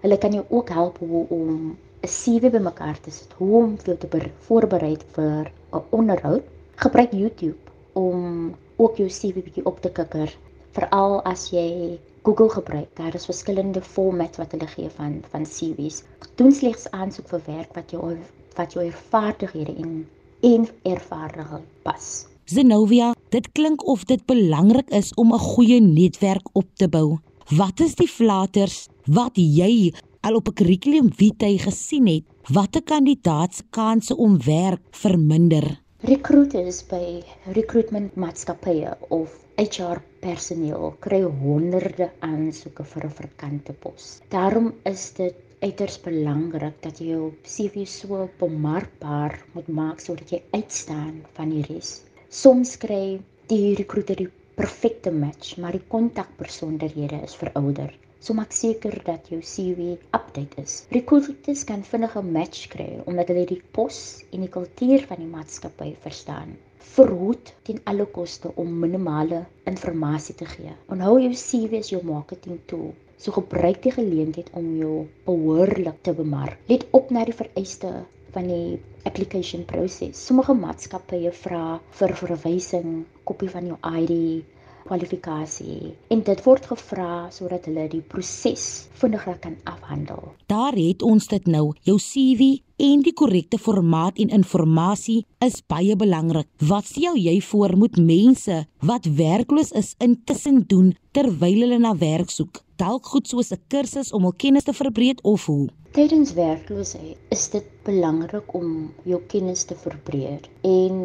Hulle 0.02 0.18
kan 0.18 0.34
jou 0.36 0.44
ook 0.48 0.68
help 0.68 0.98
hoe 0.98 1.22
om 1.28 1.76
'n 2.02 2.10
CV 2.16 2.50
bymekaar 2.50 3.00
te 3.00 3.10
sit, 3.10 3.32
hoe 3.38 3.62
om 3.62 3.76
jou 3.84 3.96
te 3.96 4.30
voorberei 4.48 4.96
vir 5.14 5.50
'n 5.72 5.82
onderhoud. 5.90 6.42
Gebruik 6.76 7.12
YouTube 7.12 7.58
om 7.92 8.54
ook 8.76 8.96
jou 8.96 9.08
CV 9.08 9.42
bietjie 9.42 9.64
op 9.64 9.80
te 9.80 9.90
kikker, 9.90 10.36
veral 10.72 11.22
as 11.24 11.50
jy 11.50 11.98
Google 12.22 12.50
gebruik. 12.50 12.88
Daar 12.94 13.14
is 13.14 13.24
verskillende 13.24 13.80
formats 13.82 14.38
wat 14.38 14.52
hulle 14.52 14.66
gee 14.66 14.88
van 14.90 15.22
van 15.30 15.44
CV's. 15.44 16.02
Doen 16.34 16.52
slegs 16.52 16.90
aansoek 16.90 17.28
vir 17.28 17.42
werk 17.46 17.74
wat 17.74 17.90
jou 17.90 18.16
wat 18.56 18.72
jou 18.72 18.90
vaardighede 19.10 19.74
en 19.76 20.08
en 20.40 20.68
ervaring 20.82 21.62
pas. 21.82 22.26
Zenovia, 22.44 23.14
dit 23.28 23.52
klink 23.52 23.86
of 23.86 24.04
dit 24.04 24.26
belangrik 24.26 24.90
is 24.90 25.14
om 25.14 25.32
'n 25.32 25.38
goeie 25.38 25.80
netwerk 25.80 26.46
op 26.52 26.66
te 26.74 26.88
bou. 26.88 27.18
Wat 27.54 27.78
is 27.78 27.92
die 27.94 28.08
flaters 28.10 28.88
wat 29.06 29.36
jy 29.38 29.92
al 30.26 30.34
op 30.34 30.48
'n 30.50 30.56
kurrikulum 30.58 31.12
vitae 31.14 31.58
gesien 31.62 32.06
het? 32.10 32.24
Watter 32.50 32.82
kandidaat 32.82 33.54
se 33.54 33.62
kanse 33.70 34.16
om 34.16 34.34
werk 34.42 34.82
verminder? 34.90 35.78
Recruiters 36.00 36.82
by 36.90 37.22
recruitment 37.54 38.16
maatskappye 38.16 38.96
of 39.10 39.38
HR 39.62 40.02
personeel 40.20 40.96
kry 40.98 41.22
honderde 41.22 42.10
aansoeke 42.18 42.84
vir 42.84 43.06
'n 43.06 43.14
vakante 43.20 43.72
pos. 43.72 44.20
Daarom 44.28 44.74
is 44.82 45.12
dit 45.12 45.34
uiters 45.60 46.00
belangrik 46.00 46.82
dat 46.82 46.98
jy 46.98 47.06
jou 47.06 47.32
CV 47.44 47.86
so 47.86 48.28
bemarkbaar 48.40 49.38
moet 49.54 49.68
maak 49.68 50.00
sodat 50.00 50.30
jy 50.30 50.42
uitstaan 50.50 51.22
van 51.38 51.50
die 51.50 51.62
res. 51.62 52.02
Soms 52.28 52.76
kry 52.76 53.20
die 53.46 53.74
recruiter 53.74 54.16
die 54.16 54.30
perfekte 54.56 55.10
match, 55.12 55.56
maar 55.60 55.74
die 55.76 55.84
kontakpersoonderhede 55.92 57.18
is 57.26 57.34
verouder. 57.36 57.90
So 58.24 58.34
maak 58.34 58.54
seker 58.56 58.94
dat 59.04 59.28
jou 59.28 59.42
CV 59.44 59.96
update 60.16 60.62
is. 60.62 60.76
Recruiters 60.94 61.64
kan 61.68 61.84
vinnig 61.84 62.16
'n 62.16 62.32
match 62.36 62.62
kry 62.72 62.86
omdat 63.04 63.28
hulle 63.28 63.44
die 63.50 63.60
pos 63.76 63.98
en 64.32 64.46
die 64.46 64.54
kultuur 64.56 65.04
van 65.10 65.20
die 65.20 65.28
maatskappy 65.34 65.90
verstaan. 66.06 66.56
Verhoed 66.94 67.52
ten 67.68 67.82
alle 67.84 68.06
koste 68.18 68.54
om 68.54 68.78
minimale 68.86 69.44
inligting 69.66 70.36
te 70.40 70.48
gee. 70.54 70.72
Onthou 70.88 71.20
jou 71.20 71.34
CV 71.34 71.82
is 71.84 71.92
jou 71.92 72.02
marketing 72.04 72.58
tool. 72.66 72.94
So 73.18 73.32
gebruik 73.32 73.82
die 73.82 73.92
geleentheid 73.92 74.50
om 74.52 74.76
jou 74.78 75.06
behoorlik 75.24 76.02
te 76.02 76.12
bemark. 76.12 76.58
Let 76.68 76.86
op 76.90 77.10
na 77.10 77.24
die 77.24 77.36
vereiste 77.44 77.92
van 78.36 78.50
die 78.52 78.76
application 79.08 79.64
proses. 79.64 80.20
Sommige 80.28 80.54
maatskappye 80.54 81.32
vra 81.44 81.78
vir 81.98 82.14
verwysing, 82.20 83.00
kopie 83.24 83.48
van 83.52 83.72
jou 83.72 83.80
ID, 84.02 84.44
kwalifikasie 84.86 85.94
en 86.14 86.22
dit 86.26 86.42
word 86.46 86.66
gevra 86.70 87.26
sodat 87.34 87.66
hulle 87.68 87.86
die 87.90 88.02
proses 88.14 88.86
vinniger 89.00 89.38
kan 89.42 89.56
afhandel. 89.68 90.32
Daar 90.50 90.76
het 90.78 91.02
ons 91.06 91.26
dit 91.30 91.50
nou. 91.50 91.72
Jou 91.86 91.98
CV 92.02 92.60
en 92.82 93.02
die 93.04 93.14
korrekte 93.16 93.58
formaat 93.58 94.20
en 94.22 94.32
inligting 94.38 95.24
is 95.44 95.62
baie 95.66 95.96
belangrik. 95.96 96.48
Wat 96.70 96.86
stel 96.86 97.16
jy 97.18 97.40
voor 97.50 97.76
moet 97.76 97.98
mense 97.98 98.62
wat 98.80 99.08
werkloos 99.18 99.72
is 99.72 99.94
intussen 99.98 100.62
doen 100.70 100.94
terwyl 101.12 101.64
hulle 101.64 101.80
na 101.82 101.96
werk 101.96 102.30
soek? 102.30 102.62
Dalk 102.76 103.06
goed 103.06 103.26
soos 103.28 103.52
'n 103.52 103.60
kursus 103.68 104.12
om 104.12 104.22
hul 104.22 104.36
kennis 104.36 104.64
te 104.64 104.72
verbreek 104.72 105.18
of 105.22 105.46
hoe? 105.46 105.68
Tydens 105.96 106.34
werkloosheid 106.36 107.16
is 107.32 107.46
dit 107.52 107.68
belangrik 107.86 108.50
om 108.58 108.72
jou 109.08 109.16
kennis 109.32 109.62
te 109.64 109.76
verbreek 109.80 110.44
en 110.70 110.98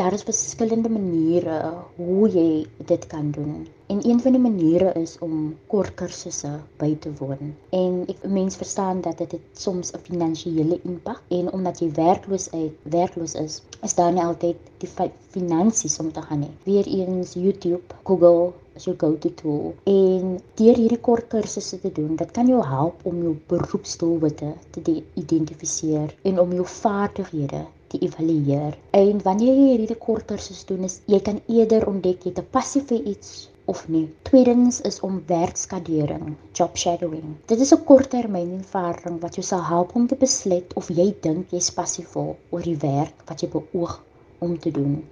daar 0.00 0.16
is 0.16 0.24
verskillende 0.26 0.90
maniere 0.90 1.58
hoe 1.98 2.30
jy 2.36 2.48
dit 2.88 3.06
kan 3.12 3.28
doen. 3.36 3.68
En 3.86 4.00
een 4.02 4.18
van 4.24 4.34
die 4.34 4.40
maniere 4.42 4.90
is 4.98 5.12
om 5.22 5.54
kort 5.70 5.94
kursusse 6.00 6.50
by 6.82 6.90
te 7.04 7.12
woon. 7.20 7.54
En 7.70 8.02
ek 8.10 8.26
mens 8.38 8.58
verstaan 8.58 9.04
dat 9.06 9.22
dit 9.22 9.38
soms 9.66 9.94
'n 9.94 10.02
finansiële 10.08 10.80
impak 10.82 11.22
en 11.38 11.52
omdat 11.52 11.78
jy 11.78 11.92
werkloos 12.00 12.50
uit 12.50 12.90
werkloos 12.98 13.38
is, 13.44 13.62
is 13.86 13.94
daar 13.94 14.12
nie 14.12 14.24
altyd 14.24 14.56
die 14.82 14.90
finansies 15.30 15.98
om 15.98 16.12
te 16.12 16.26
gaan 16.26 16.42
nie. 16.42 16.54
Weereens 16.66 17.38
YouTube, 17.38 18.02
Google 18.02 18.52
jou 18.82 18.96
go-to 18.98 19.30
tool. 19.34 19.74
En 19.84 20.40
deur 20.58 20.76
hierdie 20.82 21.00
kort 21.00 21.28
kursusse 21.28 21.80
te 21.80 21.92
doen, 21.92 22.16
dit 22.16 22.30
kan 22.30 22.48
jou 22.48 22.62
help 22.64 23.06
om 23.06 23.22
jou 23.22 23.36
beroepsdoelwitte 23.52 24.52
te 24.70 25.02
identifiseer 25.14 26.14
en 26.22 26.40
om 26.40 26.52
jou 26.52 26.66
vaardighede 26.66 27.64
te 27.88 27.98
evalueer. 27.98 28.78
En 28.90 29.22
wanneer 29.22 29.54
jy 29.54 29.70
hierdie 29.76 30.02
kort 30.06 30.26
kursusse 30.30 30.66
doen, 30.66 30.84
is 30.84 31.00
jy 31.06 31.20
kan 31.20 31.40
eerder 31.46 31.86
ontdek 31.86 32.24
jy 32.24 32.32
'n 32.34 32.46
passie 32.50 32.82
vir 32.82 33.02
iets 33.14 33.48
of 33.64 33.88
nie. 33.88 34.08
Tweedens 34.22 34.80
is 34.80 35.00
om 35.00 35.22
werkskadering, 35.26 36.34
job 36.52 36.76
shadowing. 36.76 37.36
Dit 37.46 37.60
is 37.60 37.72
'n 37.72 37.84
korttermynervaring 37.84 39.20
wat 39.20 39.34
jou 39.34 39.46
sal 39.46 39.62
help 39.64 39.94
om 39.94 40.06
te 40.06 40.16
besluit 40.16 40.74
of 40.74 40.88
jy 40.88 41.14
dink 41.20 41.50
jy's 41.50 41.70
passievol 41.70 42.36
oor 42.50 42.62
die 42.62 42.76
werk 42.76 43.22
wat 43.26 43.40
jy 43.40 43.48
beoog 43.48 44.02
om 44.38 44.58
te 44.58 44.70
doen. 44.70 45.04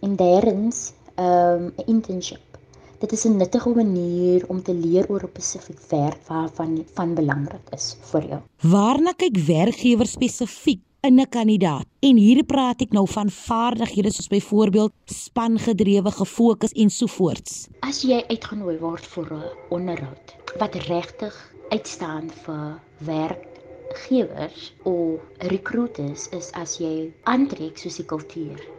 En 0.00 0.16
derdens, 0.16 0.92
ehm, 1.14 1.64
'n 1.64 1.72
um, 1.72 1.72
internship. 1.86 2.45
Dit 2.98 3.12
is 3.12 3.24
'n 3.24 3.36
nuttige 3.36 3.68
manier 3.68 4.44
om 4.48 4.62
te 4.62 4.74
leer 4.74 5.04
oor 5.08 5.22
'n 5.22 5.28
spesifiek 5.28 5.80
werk 5.88 6.20
waarvan 6.26 6.84
van 6.94 7.14
belangrik 7.14 7.66
is 7.70 7.96
vir 8.10 8.24
jou. 8.28 8.40
Waarna 8.60 9.12
kyk 9.12 9.36
werkgewers 9.36 10.10
spesifiek 10.10 10.80
in 11.00 11.20
'n 11.20 11.28
kandidaat? 11.28 11.84
En 12.00 12.16
hier 12.16 12.44
praat 12.44 12.80
ek 12.80 12.92
nou 12.92 13.06
van 13.08 13.30
vaardighede 13.30 14.12
soos 14.12 14.28
byvoorbeeld 14.28 14.92
spangedrewe 15.04 16.10
gefokus 16.10 16.72
en 16.72 16.90
so 16.90 17.06
voorts. 17.06 17.68
As 17.80 18.02
jy 18.02 18.24
uitgenooi 18.28 18.78
word 18.78 19.06
vir 19.06 19.26
'n 19.32 19.42
onderhoud 19.68 20.36
wat 20.58 20.74
regtig 20.74 21.52
uitstaan 21.68 22.30
vir 22.44 22.80
werkgewers 22.98 24.74
of 24.82 25.20
recruiters 25.38 26.28
is 26.28 26.50
as 26.52 26.78
jy 26.78 27.12
aantrek 27.24 27.78
soos 27.78 27.96
die 27.96 28.06
kultuur 28.06 28.75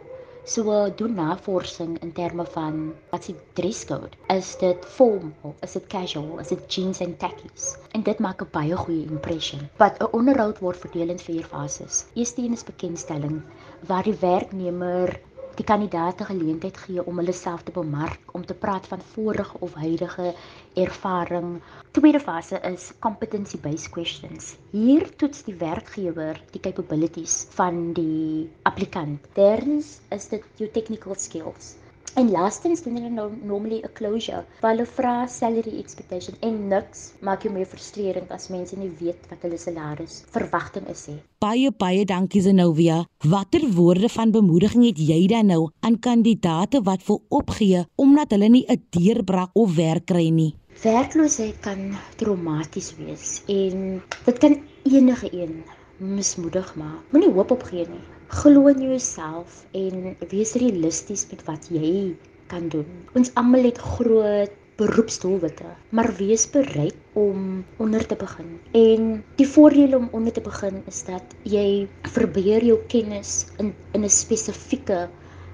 So 0.48 0.88
doen 0.96 1.14
navorsing 1.14 1.98
in 2.00 2.12
terme 2.12 2.44
van 2.46 2.94
wat 3.10 3.24
se 3.24 3.34
dresscode. 3.52 4.16
Is 4.26 4.56
dit 4.56 4.84
formal? 4.84 5.54
Is 5.60 5.72
dit 5.72 5.86
casual? 5.86 6.38
Is 6.38 6.48
dit 6.48 6.74
jeans 6.74 7.00
en 7.04 7.16
khakis? 7.16 7.76
En 7.92 8.02
dit 8.02 8.18
maak 8.18 8.40
'n 8.40 8.48
baie 8.50 8.76
goeie 8.76 9.04
impression. 9.10 9.68
Wat 9.76 10.00
'n 10.00 10.08
onderhoud 10.10 10.58
word 10.58 10.76
verdeel 10.76 11.08
in 11.08 11.18
vier 11.18 11.44
fases. 11.44 12.06
Eerste 12.14 12.42
een 12.42 12.52
is 12.52 12.64
bekendstelling 12.64 13.42
waar 13.86 14.02
die 14.02 14.16
werknemer 14.20 15.20
die 15.58 15.66
kandidaate 15.66 16.26
geleentheid 16.28 16.76
gee 16.84 17.02
om 17.10 17.18
hulle 17.18 17.34
self 17.34 17.64
te 17.66 17.72
bemark, 17.74 18.20
om 18.38 18.44
te 18.46 18.54
praat 18.54 18.86
van 18.86 19.00
vorige 19.14 19.58
of 19.66 19.74
huidige 19.74 20.30
ervaring. 20.78 21.56
Tweede 21.98 22.20
fase 22.22 22.60
is 22.70 22.92
competency 23.06 23.58
based 23.64 23.90
questions. 23.96 24.52
Hier 24.70 25.08
toets 25.18 25.42
die 25.48 25.56
werkgewer 25.58 26.38
die 26.54 26.62
capabilities 26.62 27.40
van 27.58 27.92
die 27.98 28.46
applikant. 28.70 29.26
Derdens 29.34 29.98
is 30.14 30.30
dit 30.30 30.46
jou 30.62 30.70
technical 30.78 31.18
skills. 31.18 31.74
En 32.14 32.30
laastens 32.30 32.82
doen 32.82 32.94
hulle 32.96 33.10
nou 33.10 33.28
normally 33.42 33.78
'n 33.84 33.92
closure. 33.92 34.44
Hulle 34.60 34.86
vra 34.86 35.26
salary 35.26 35.78
expectation 35.78 36.34
en 36.40 36.68
niks 36.68 37.12
maak 37.20 37.42
jou 37.42 37.52
meer 37.52 37.66
frustrerend 37.66 38.30
as 38.30 38.48
mense 38.48 38.76
nie 38.76 38.90
weet 39.00 39.28
wat 39.30 39.42
hulle 39.42 39.58
salaris 39.58 40.24
verwagting 40.30 40.88
is 40.88 41.06
nie. 41.06 41.20
Baie 41.38 41.70
baie 41.70 42.04
dankie 42.04 42.42
Zenovia. 42.42 43.04
Watter 43.18 43.68
woorde 43.74 44.08
van 44.08 44.30
bemoediging 44.30 44.84
het 44.84 44.98
jy 44.98 45.26
dan 45.26 45.46
nou 45.46 45.70
aan 45.80 45.98
kandidate 45.98 46.82
wat 46.82 47.06
wil 47.06 47.22
opgee 47.28 47.84
omdat 47.96 48.30
hulle 48.30 48.48
nie 48.48 48.64
'n 48.68 48.82
deurbraak 48.90 49.50
of 49.52 49.74
werk 49.74 50.06
kry 50.06 50.28
nie? 50.28 50.54
Werkloosheid 50.82 51.60
kan 51.60 51.96
traumaties 52.16 52.94
wees 52.96 53.42
en 53.46 54.02
dit 54.24 54.38
kan 54.38 54.62
enige 54.82 55.28
een 55.32 55.64
mismoedig 55.96 56.74
maak. 56.76 57.02
Moenie 57.10 57.32
hoop 57.32 57.50
opgee 57.50 57.86
nie 57.88 58.17
glo 58.28 58.68
in 58.68 58.82
jouself 58.84 59.64
en 59.72 60.16
wees 60.28 60.52
realisties 60.60 61.26
met 61.30 61.44
wat 61.48 61.68
jy 61.72 62.14
kan 62.52 62.68
doen. 62.68 62.88
Ons 63.16 63.30
almal 63.40 63.68
het 63.70 63.78
groot 63.96 64.52
beroepsdoelwitte, 64.78 65.66
maar 65.90 66.12
wees 66.20 66.44
bereid 66.50 66.94
om 67.18 67.64
onder 67.82 68.04
te 68.06 68.14
begin. 68.20 68.50
En 68.78 69.08
die 69.40 69.48
voordeel 69.48 69.96
om 69.96 70.08
onder 70.12 70.32
te 70.32 70.44
begin 70.44 70.82
is 70.86 71.00
dat 71.08 71.34
jy 71.42 71.88
verbeer 72.14 72.64
jou 72.64 72.78
kennis 72.92 73.48
in 73.58 73.72
in 73.92 74.04
'n 74.04 74.10
spesifieke 74.10 75.08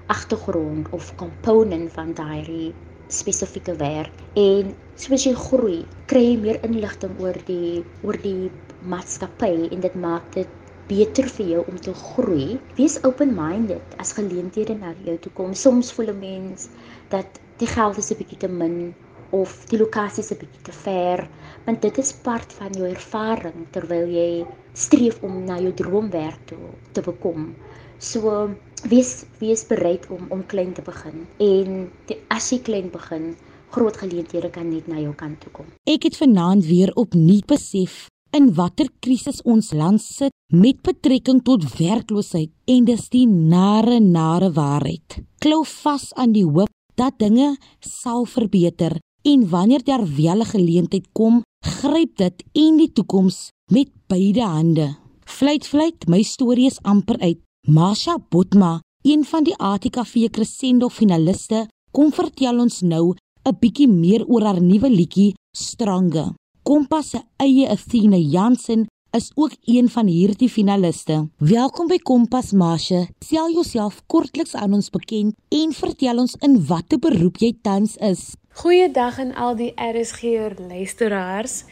agtergrond 0.07 0.89
of 0.91 1.15
component 1.15 1.91
van 1.91 2.13
daai 2.13 2.73
spesifieke 3.07 3.75
werk 3.75 4.13
en 4.33 4.75
soos 4.95 5.25
jy 5.25 5.33
groei, 5.33 5.85
kry 6.05 6.21
jy 6.21 6.37
meer 6.37 6.59
inligting 6.63 7.13
oor 7.19 7.37
die 7.47 7.83
oor 8.03 8.17
die 8.21 8.51
maatskappy 8.81 9.69
en 9.71 9.81
dit 9.81 9.95
maak 9.95 10.33
dit 10.33 10.47
beter 10.87 11.29
vir 11.37 11.47
jou 11.53 11.63
om 11.69 11.79
te 11.79 11.93
groei. 11.93 12.59
Wees 12.77 12.97
open-minded 13.03 13.97
as 14.01 14.13
geleenthede 14.17 14.75
na 14.77 14.93
jou 15.05 15.17
toe 15.21 15.31
kom. 15.37 15.53
Soms 15.53 15.91
voel 15.93 16.13
'n 16.13 16.19
mens 16.19 16.69
dat 17.09 17.39
die 17.57 17.67
geld 17.67 17.97
is 17.97 18.11
'n 18.11 18.17
bietjie 18.17 18.37
te 18.37 18.47
min 18.47 18.93
of 19.31 19.65
die 19.69 19.79
lokasie 19.79 20.23
is 20.23 20.31
'n 20.31 20.37
bietjie 20.37 20.63
te 20.63 20.71
ver, 20.71 21.27
want 21.65 21.81
dit 21.81 21.97
is 21.97 22.13
part 22.13 22.53
van 22.53 22.71
jou 22.71 22.87
ervaring 22.89 23.67
terwyl 23.71 24.07
jy 24.07 24.45
streef 24.73 25.23
om 25.23 25.43
na 25.45 25.59
jou 25.59 25.73
droomwerk 25.73 26.39
toe 26.45 26.69
te 26.91 27.01
bekom. 27.01 27.55
So 27.97 28.49
wees 28.89 29.25
wees 29.39 29.65
bereid 29.67 30.07
om 30.09 30.25
om 30.29 30.45
klein 30.45 30.73
te 30.73 30.81
begin 30.81 31.27
en 31.37 31.91
die, 32.05 32.17
as 32.27 32.51
jy 32.51 32.59
klein 32.59 32.89
begin 32.91 33.35
groot 33.69 33.97
geleenthede 33.97 34.49
kan 34.49 34.69
net 34.69 34.87
na 34.87 34.99
jou 34.99 35.13
kant 35.13 35.39
toe 35.41 35.51
kom. 35.51 35.65
Ek 35.83 36.03
het 36.03 36.17
vanaand 36.17 36.65
weer 36.65 36.91
opnuut 36.95 37.45
besef 37.45 38.05
in 38.35 38.49
watter 38.57 38.89
krisis 38.99 39.39
ons 39.47 39.69
land 39.71 40.01
sit 40.03 40.33
met 40.51 40.81
betrekking 40.83 41.39
tot 41.47 41.63
werkloosheid 41.77 42.51
en 42.67 42.87
dis 42.87 43.07
die 43.13 43.25
nare 43.27 44.01
nare 44.03 44.49
waarheid. 44.55 45.21
Klou 45.39 45.63
vas 45.63 46.09
aan 46.19 46.33
die 46.35 46.43
hoop 46.43 46.71
dat 46.99 47.15
dinge 47.19 47.53
sal 47.79 48.27
verbeter 48.27 48.97
en 49.25 49.47
wanneer 49.49 49.83
daar 49.83 50.03
wel 50.03 50.39
'n 50.41 50.51
geleentheid 50.53 51.07
kom, 51.13 51.43
gryp 51.61 52.17
dit 52.17 52.43
en 52.53 52.77
die 52.77 52.91
toekoms 52.91 53.49
met 53.71 53.89
beide 54.07 54.43
hande. 54.43 54.95
Fluit 55.25 55.65
fluit, 55.67 56.07
my 56.07 56.21
storie 56.21 56.67
is 56.67 56.81
amper 56.81 57.17
uit. 57.19 57.39
Masha 57.67 58.17
Botma, 58.29 58.81
een 59.03 59.23
van 59.23 59.43
die 59.43 59.57
ATKV 59.57 60.29
Crescendo 60.29 60.89
finaliste, 60.89 61.67
kom 61.91 62.11
vertel 62.11 62.59
ons 62.59 62.81
nou 62.81 63.15
'n 63.45 63.57
bietjie 63.59 63.87
meer 63.87 64.25
oor 64.27 64.43
haar 64.43 64.61
nuwe 64.61 64.89
liedjie 64.89 65.33
Strange. 65.57 66.33
Kompas 66.65 67.11
se 67.11 67.19
eie 67.37 67.67
Athena 67.69 68.17
Jansen 68.17 68.87
is 69.11 69.31
ook 69.35 69.51
een 69.69 69.89
van 69.89 70.07
hierdie 70.07 70.49
finaliste. 70.49 71.27
Welkom 71.37 71.85
by 71.87 71.99
Kompas 72.01 72.55
Masha. 72.57 73.03
Stel 73.21 73.51
jouself 73.53 73.99
kortliks 74.09 74.55
aan 74.57 74.73
ons 74.73 74.89
bekend 74.89 75.35
en 75.53 75.75
vertel 75.77 76.23
ons 76.23 76.33
in 76.41 76.57
watter 76.65 76.97
beroep 76.97 77.37
jy 77.37 77.51
tans 77.61 77.93
is. 78.01 78.33
Goeiedag 78.63 79.21
aan 79.21 79.35
al 79.37 79.53
die 79.61 79.69
RSG 79.77 80.57
luisteraars. 80.57 81.67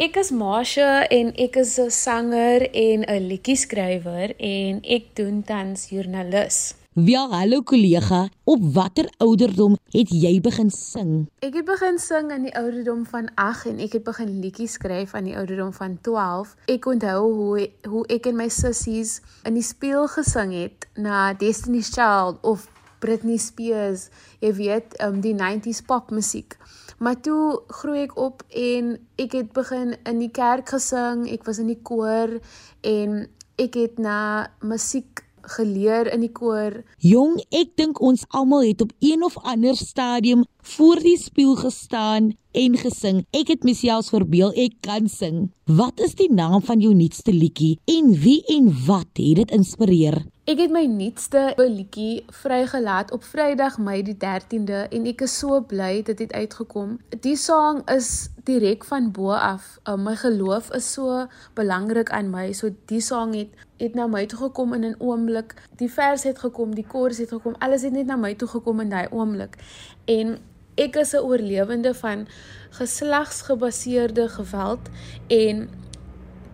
Ek 0.00 0.16
is 0.16 0.32
Masha 0.32 1.04
en 1.12 1.34
ek 1.36 1.60
is 1.60 1.76
'n 1.76 1.90
sanger 1.90 2.70
en 2.72 3.04
'n 3.04 3.28
liedjie 3.28 3.56
skrywer 3.56 4.32
en 4.40 4.80
ek 4.82 5.12
doen 5.14 5.42
tans 5.44 5.90
joernalis. 5.92 6.77
Ja, 7.06 7.28
hallo 7.30 7.62
kollega. 7.62 8.28
Op 8.44 8.62
watter 8.74 9.06
ouderdom 9.22 9.76
het 9.94 10.10
jy 10.10 10.32
begin 10.42 10.70
sing? 10.74 11.28
Ek 11.46 11.54
het 11.54 11.66
begin 11.68 12.00
sing 12.02 12.32
aan 12.34 12.48
die 12.48 12.54
ouderdom 12.58 13.04
van 13.06 13.28
8 13.38 13.68
en 13.70 13.78
ek 13.84 13.92
het 14.00 14.04
begin 14.08 14.32
liedjies 14.42 14.74
skryf 14.80 15.14
aan 15.14 15.28
die 15.28 15.36
ouderdom 15.38 15.70
van 15.76 15.94
12. 16.02 16.56
Ek 16.66 16.88
onthou 16.90 17.20
hoe 17.36 17.68
hoe 17.86 18.02
ek 18.10 18.26
en 18.26 18.40
my 18.40 18.48
sissies 18.50 19.20
in 19.46 19.54
die 19.54 19.62
spieël 19.62 20.08
gesing 20.10 20.56
het 20.56 20.88
na 20.98 21.36
Destiny's 21.38 21.92
Child 21.94 22.42
of 22.42 22.66
Britney 22.98 23.38
Spears, 23.38 24.08
jy 24.42 24.50
weet, 24.58 24.98
um, 25.04 25.22
die 25.22 25.36
90s 25.38 25.84
popmusiek. 25.86 26.58
Maar 26.98 27.20
toe 27.22 27.60
groei 27.78 28.08
ek 28.08 28.18
op 28.18 28.42
en 28.50 28.96
ek 29.22 29.38
het 29.38 29.54
begin 29.54 29.94
in 30.02 30.18
die 30.18 30.32
kerk 30.34 30.74
gesing, 30.74 31.28
ek 31.30 31.46
was 31.46 31.62
in 31.62 31.70
die 31.70 31.78
koor 31.78 32.40
en 32.82 33.28
ek 33.54 33.78
het 33.78 34.02
na 34.02 34.50
musiek 34.66 35.27
geleer 35.48 36.12
in 36.12 36.20
die 36.24 36.32
koor. 36.32 36.82
Jong, 36.98 37.38
ek 37.50 37.76
dink 37.80 38.00
ons 38.00 38.24
almal 38.28 38.66
het 38.68 38.84
op 38.84 38.92
een 39.00 39.24
of 39.24 39.38
ander 39.42 39.76
stadium 39.76 40.44
voor 40.76 41.00
die 41.02 41.18
spieël 41.18 41.56
gestaan 41.56 42.32
en 42.52 42.76
gesing. 42.76 43.22
Ek 43.36 43.52
het 43.52 43.64
myself 43.66 44.10
verbeel 44.12 44.52
ek 44.58 44.80
kan 44.84 45.08
sing. 45.08 45.48
Wat 45.68 46.00
is 46.00 46.16
die 46.18 46.30
naam 46.32 46.62
van 46.64 46.80
jou 46.80 46.94
nuutste 46.96 47.32
liedjie 47.32 47.76
en 47.88 48.14
wie 48.24 48.40
en 48.54 48.72
wat 48.86 49.20
het 49.20 49.42
dit 49.42 49.54
inspireer? 49.54 50.22
Ek 50.48 50.56
het 50.62 50.72
my 50.72 50.86
nuutste 50.88 51.52
liedjie 51.60 52.22
vrygelaat 52.32 53.10
op 53.12 53.24
Vrydag 53.28 53.76
Mei 53.84 54.00
die 54.06 54.16
13de 54.16 54.86
en 54.96 55.08
ek 55.10 55.26
is 55.26 55.34
so 55.42 55.60
bly 55.60 56.00
dit 56.06 56.22
het 56.24 56.32
uitgekom. 56.32 56.96
Die 57.20 57.36
sang 57.36 57.82
is 57.92 58.30
direk 58.48 58.86
van 58.88 59.10
bo 59.12 59.36
af. 59.36 59.76
Uh, 59.84 59.98
my 60.00 60.16
geloof 60.16 60.72
is 60.72 60.88
so 60.88 61.26
belangrik 61.58 62.08
aan 62.16 62.32
my. 62.32 62.46
So 62.56 62.72
die 62.88 63.02
sang 63.04 63.36
het 63.36 63.67
het 63.78 63.94
na 63.94 64.06
my 64.06 64.26
toe 64.26 64.38
gekom 64.38 64.72
in 64.74 64.84
'n 64.84 64.94
oomblik. 64.98 65.54
Die 65.76 65.92
vers 65.92 66.22
het 66.22 66.38
gekom, 66.38 66.74
die 66.74 66.86
koors 66.86 67.18
het 67.18 67.28
gekom. 67.28 67.54
Alles 67.58 67.82
het 67.82 67.92
net 67.92 68.06
na 68.06 68.16
my 68.16 68.34
toe 68.34 68.48
gekom 68.48 68.80
in 68.80 68.88
daai 68.88 69.06
oomblik. 69.10 69.56
En 70.04 70.38
ek 70.74 70.96
is 70.96 71.12
'n 71.12 71.22
oorlewende 71.22 71.94
van 71.94 72.28
geslagsgebaseerde 72.70 74.28
geweld 74.28 74.88
en 75.26 75.68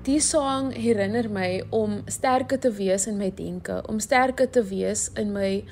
Die 0.05 0.21
song 0.21 0.67
herinner 0.77 1.31
my 1.33 1.63
om 1.73 2.03
sterker 2.13 2.59
te 2.61 2.69
wees 2.77 3.07
in 3.09 3.17
my 3.17 3.31
denke, 3.35 3.79
om 3.89 3.99
sterker 4.05 4.51
te 4.51 4.61
wees 4.69 5.07
in 5.17 5.33
my 5.33 5.65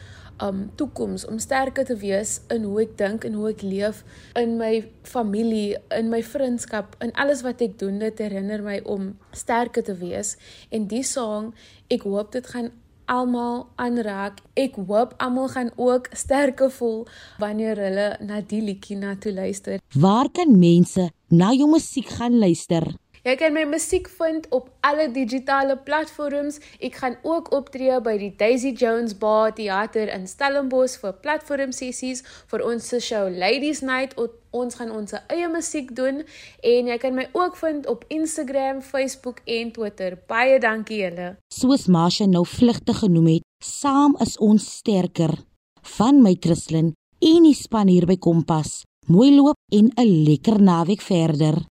um 0.43 0.65
toekoms, 0.77 1.25
om 1.31 1.39
sterker 1.39 1.87
te 1.87 1.97
wees 2.03 2.41
in 2.53 2.67
hoe 2.69 2.83
ek 2.85 2.97
dink 3.01 3.27
en 3.29 3.39
hoe 3.39 3.53
ek 3.53 3.63
leef 3.63 4.03
in 4.39 4.57
my 4.59 4.83
familie, 5.07 5.79
in 5.95 6.11
my 6.13 6.23
vriendskap, 6.27 6.97
in 7.05 7.15
alles 7.15 7.45
wat 7.47 7.63
ek 7.65 7.79
doen, 7.81 8.01
dit 8.03 8.23
herinner 8.23 8.65
my 8.65 8.81
om 8.85 9.13
sterker 9.37 9.87
te 9.87 9.95
wees. 10.03 10.37
En 10.75 10.89
die 10.91 11.05
song, 11.07 11.53
ek 11.93 12.07
hoop 12.09 12.35
dit 12.35 12.47
gaan 12.55 12.73
almal 13.13 13.67
aanraak. 13.77 14.41
Ek 14.59 14.77
hoop 14.79 15.15
almal 15.23 15.49
gaan 15.53 15.71
ook 15.77 16.09
sterker 16.17 16.71
voel 16.71 17.05
wanneer 17.43 17.81
hulle 17.87 18.09
na 18.25 18.41
die 18.41 18.63
liedjie 18.63 18.97
na 18.97 19.15
toe 19.21 19.35
luister. 19.35 19.81
Waar 19.95 20.31
kan 20.33 20.59
mense 20.59 21.11
na 21.29 21.53
jou 21.57 21.69
musiek 21.71 22.09
gaan 22.19 22.39
luister? 22.39 22.87
Jy 23.23 23.37
kan 23.39 23.53
my 23.55 23.63
musiek 23.71 24.09
vind 24.19 24.49
op 24.51 24.65
alle 24.83 25.05
digitale 25.15 25.77
platforms. 25.87 26.57
Ek 26.83 26.97
gaan 26.99 27.15
ook 27.23 27.53
optree 27.55 28.01
by 28.03 28.17
die 28.19 28.33
Daisy 28.35 28.73
Jones 28.75 29.15
Bar 29.15 29.53
Theater 29.55 30.11
in 30.11 30.27
Stellenbosch 30.27 30.97
vir 30.99 31.15
platform 31.23 31.71
sessies 31.71 32.25
vir 32.51 32.67
ons 32.67 32.91
se 32.91 32.99
show 32.99 33.29
Ladies 33.31 33.85
Night. 33.87 34.19
Ons 34.51 34.81
gaan 34.81 34.91
ons 34.91 35.15
eie 35.31 35.47
musiek 35.55 35.95
doen 35.95 36.25
en 36.67 36.91
jy 36.91 36.99
kan 36.99 37.15
my 37.15 37.29
ook 37.31 37.55
vind 37.63 37.87
op 37.87 38.03
Instagram, 38.11 38.83
Facebook 38.83 39.39
en 39.47 39.71
Twitter. 39.71 40.19
Baie 40.27 40.59
dankie 40.59 41.05
julle. 41.05 41.37
Soos 41.55 41.87
Masha 41.87 42.27
nou 42.27 42.43
vlugtig 42.43 43.05
genoem 43.07 43.37
het, 43.37 43.47
saam 43.63 44.19
is 44.19 44.35
ons 44.43 44.67
sterker. 44.83 45.39
Van 45.95 46.19
my 46.27 46.35
Christlyn 46.43 46.97
en 47.23 47.47
die 47.47 47.55
span 47.55 47.87
hier 47.87 48.11
by 48.11 48.19
Kompas. 48.19 48.81
Mooi 49.07 49.31
loop 49.31 49.59
en 49.71 49.95
'n 49.95 50.25
lekker 50.27 50.59
naweek 50.59 51.01
verder. 51.01 51.63